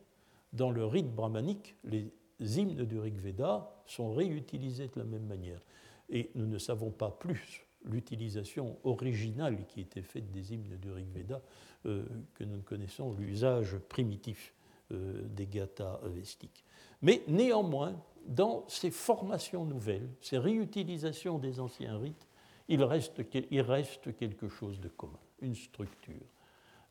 [0.53, 5.61] Dans le rite brahmanique, les hymnes du Rig Veda sont réutilisés de la même manière.
[6.09, 11.07] Et nous ne savons pas plus l'utilisation originale qui était faite des hymnes du Rig
[11.13, 11.41] Veda
[11.87, 14.55] euh, que nous ne connaissons l'usage primitif
[14.93, 16.65] euh, des gathas avestiques.
[17.03, 17.95] Mais néanmoins,
[18.27, 22.27] dans ces formations nouvelles, ces réutilisations des anciens rites,
[22.69, 23.29] il reste
[24.17, 26.27] quelque chose de commun, une structure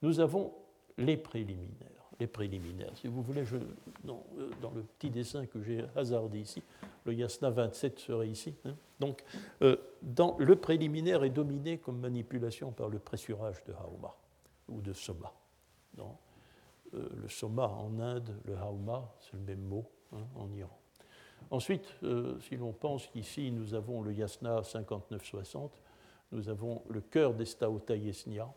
[0.01, 0.53] nous avons
[0.97, 1.98] les préliminaires.
[2.19, 3.59] Les préliminaires, si vous voulez, euh,
[4.03, 6.61] dans, le petit dessin que j'ai hasardé ici,
[7.05, 8.55] le Yasna 27 serait ici.
[8.65, 8.75] Hein.
[8.99, 9.23] Donc,
[9.61, 9.77] euh,
[10.37, 14.13] le préliminaire est dominé comme manipulation par le pressurage de Hauma
[14.67, 15.31] ou de Soma.
[15.97, 16.11] Euh,
[16.91, 20.77] le Soma en Inde, le Hauma, c'est le même mot hein, en Iran.
[21.51, 21.95] Ensuite,
[22.41, 25.71] si l'on pense qu'ici nous avons le Yasna 59-60,
[26.31, 28.53] nous avons le cœur d'Estaota Yesnia,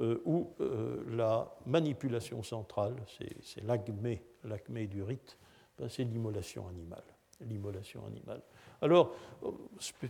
[0.00, 2.96] où euh, la manipulation centrale,
[3.42, 5.38] c'est l'acmé du rite,
[5.78, 7.04] ben, c'est l'immolation animale.
[7.40, 8.42] L'immolation animale.
[8.80, 9.14] Alors,
[9.44, 9.50] euh,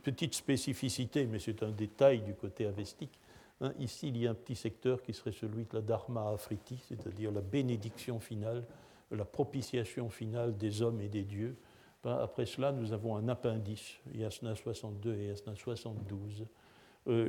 [0.02, 3.18] petite spécificité, mais c'est un détail du côté avestique.
[3.60, 6.82] Hein, ici, il y a un petit secteur qui serait celui de la Dharma Afriti,
[6.88, 8.64] c'est-à-dire la bénédiction finale,
[9.10, 11.56] la propitiation finale des hommes et des dieux.
[12.02, 16.46] Ben, après cela, nous avons un appendice, Yasna 62 et Yasna 72,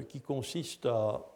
[0.08, 1.33] qui consiste à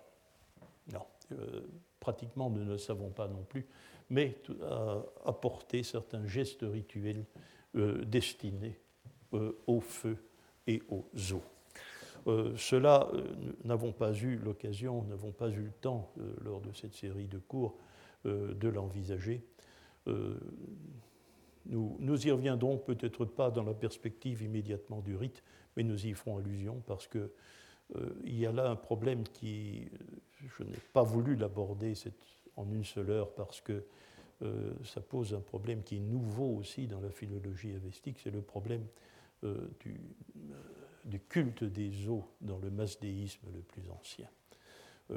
[0.91, 1.05] non.
[1.31, 1.61] Euh,
[1.99, 3.65] pratiquement nous ne le savons pas non plus,
[4.09, 7.25] mais à apporter certains gestes rituels
[7.75, 8.79] euh, destinés
[9.33, 10.17] euh, au feu
[10.67, 11.43] et aux eaux.
[12.27, 16.13] Euh, cela, nous n'avons pas eu l'occasion, n'avons pas eu le temps
[16.43, 17.77] lors de cette série de cours
[18.25, 19.45] de l'envisager.
[20.05, 25.43] Nous, nous, y reviendrons peut-être pas dans la perspective immédiatement du rite,
[25.75, 27.29] mais nous y ferons allusion parce qu'il
[28.25, 29.89] y a là un problème qui,
[30.45, 31.93] je n'ai pas voulu l'aborder
[32.55, 33.85] en une seule heure parce que
[34.43, 38.41] euh, ça pose un problème qui est nouveau aussi dans la philologie avestique, c'est le
[38.41, 38.85] problème
[39.43, 39.99] euh, du,
[40.37, 40.53] euh,
[41.05, 44.27] du, culte des eaux dans le masdéisme le plus ancien.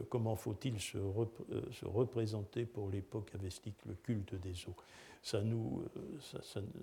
[0.09, 0.99] comment faut-il se,
[1.73, 4.77] se, représenter pour l'époque avestique le culte des eaux?
[5.23, 5.85] Ça nous,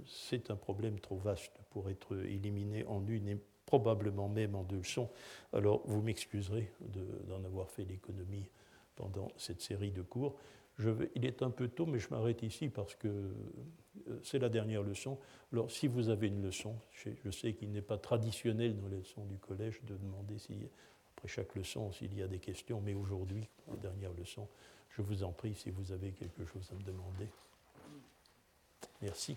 [0.06, 5.10] C'est un problème trop vaste pour être éliminé en une probablement même en deux leçons.
[5.54, 6.72] Alors vous m'excuserez
[7.28, 8.50] d'en avoir fait l'économie
[8.96, 10.36] pendant cette série de cours
[11.16, 14.84] il est un peu tôt, mais je m'arrête ici parce que euh, c'est la dernière
[14.84, 15.18] leçon.
[15.52, 19.26] Alors, si vous avez une leçon, je sais qu'il n'est pas traditionnel dans les leçons
[19.26, 20.36] du collège de demander
[21.16, 24.48] après chaque leçon s'il y a des questions, mais aujourd'hui, la dernière leçon,
[24.90, 27.28] je vous en prie si vous avez quelque chose à me demander.
[29.02, 29.36] Merci.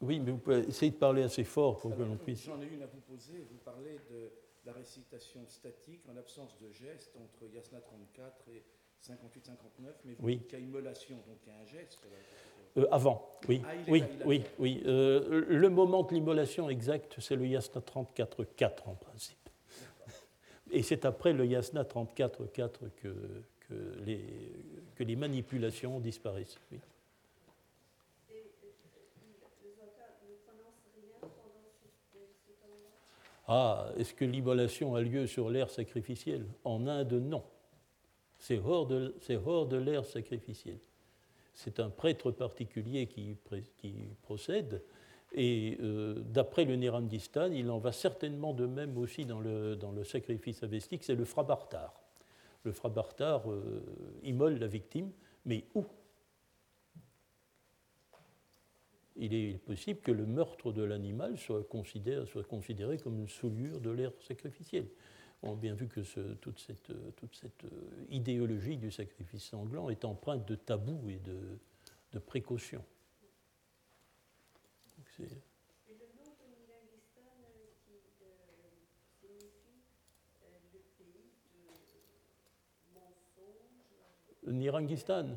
[0.00, 2.44] Oui, mais vous pouvez essayer de parler assez fort pour que l'on puisse.
[2.44, 3.46] J'en ai une à vous poser.
[3.50, 4.30] Vous parlez de
[4.64, 8.64] la récitation statique en absence de geste entre Yasna 34 et
[9.02, 9.12] 58-59,
[10.04, 10.36] mais vous oui.
[10.36, 11.98] dites qu'il y a immolation, donc il y a un geste.
[12.76, 13.62] Euh, avant, oui.
[13.64, 18.94] Ah, oui, oui, oui, euh, le moment de l'immolation exact, c'est le Yasna 34-4 en
[18.94, 19.36] principe.
[20.70, 23.08] Et c'est après le Yasna 34-4 que,
[23.60, 23.74] que,
[24.04, 24.24] les,
[24.94, 26.58] que les manipulations disparaissent.
[26.70, 26.78] Oui.
[33.52, 36.46] Ah, est-ce que l'immolation a lieu sur l'air sacrificiel?
[36.62, 37.42] En Inde, non.
[38.38, 40.78] C'est hors de, de l'air sacrificiel.
[41.52, 43.36] C'est un prêtre particulier qui,
[44.22, 44.84] procède,
[45.32, 49.90] et euh, d'après le Nirandistan, il en va certainement de même aussi dans le, dans
[49.90, 51.92] le sacrifice avestique, c'est le frabartar.
[52.62, 53.82] Le frabartar euh,
[54.22, 55.10] immole la victime,
[55.44, 55.84] mais où?
[59.20, 63.78] Il est possible que le meurtre de l'animal soit considéré, soit considéré, comme une souillure
[63.78, 64.86] de l'air sacrificiel.
[65.42, 66.00] On a bien vu que
[66.34, 71.58] toute, cette, toute, cette, euh, idéologie du sacrifice sanglant est empreinte de tabou et de,
[72.12, 72.82] de précaution.
[84.46, 85.36] Nirangistan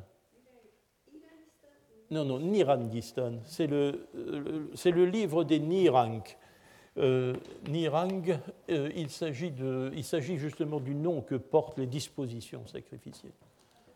[2.12, 3.39] non, non, Nirangistan.
[3.45, 6.24] C'est le, livre des Nirang.
[6.97, 7.36] Euh,
[7.68, 8.39] Nirang,
[8.70, 13.32] euh, il, s'agit de, il s'agit justement du nom que portent les dispositions sacrificielles.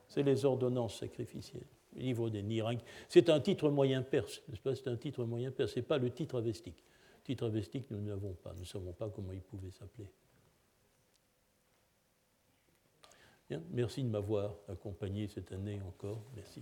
[0.08, 1.68] C'est les ordonnances sacrificielles.
[1.96, 2.78] Le livre des Nirang.
[3.10, 4.76] C'est un titre moyen perse, n'est-ce pas?
[4.76, 6.84] C'est un titre moyen perse, ce n'est pas le titre avestique.
[7.20, 10.08] Le titre avestique, nous n'avons pas, nous ne savons pas comment il pouvait s'appeler.
[13.50, 16.22] Bien, merci de m'avoir accompagné cette année encore.
[16.36, 16.62] Merci.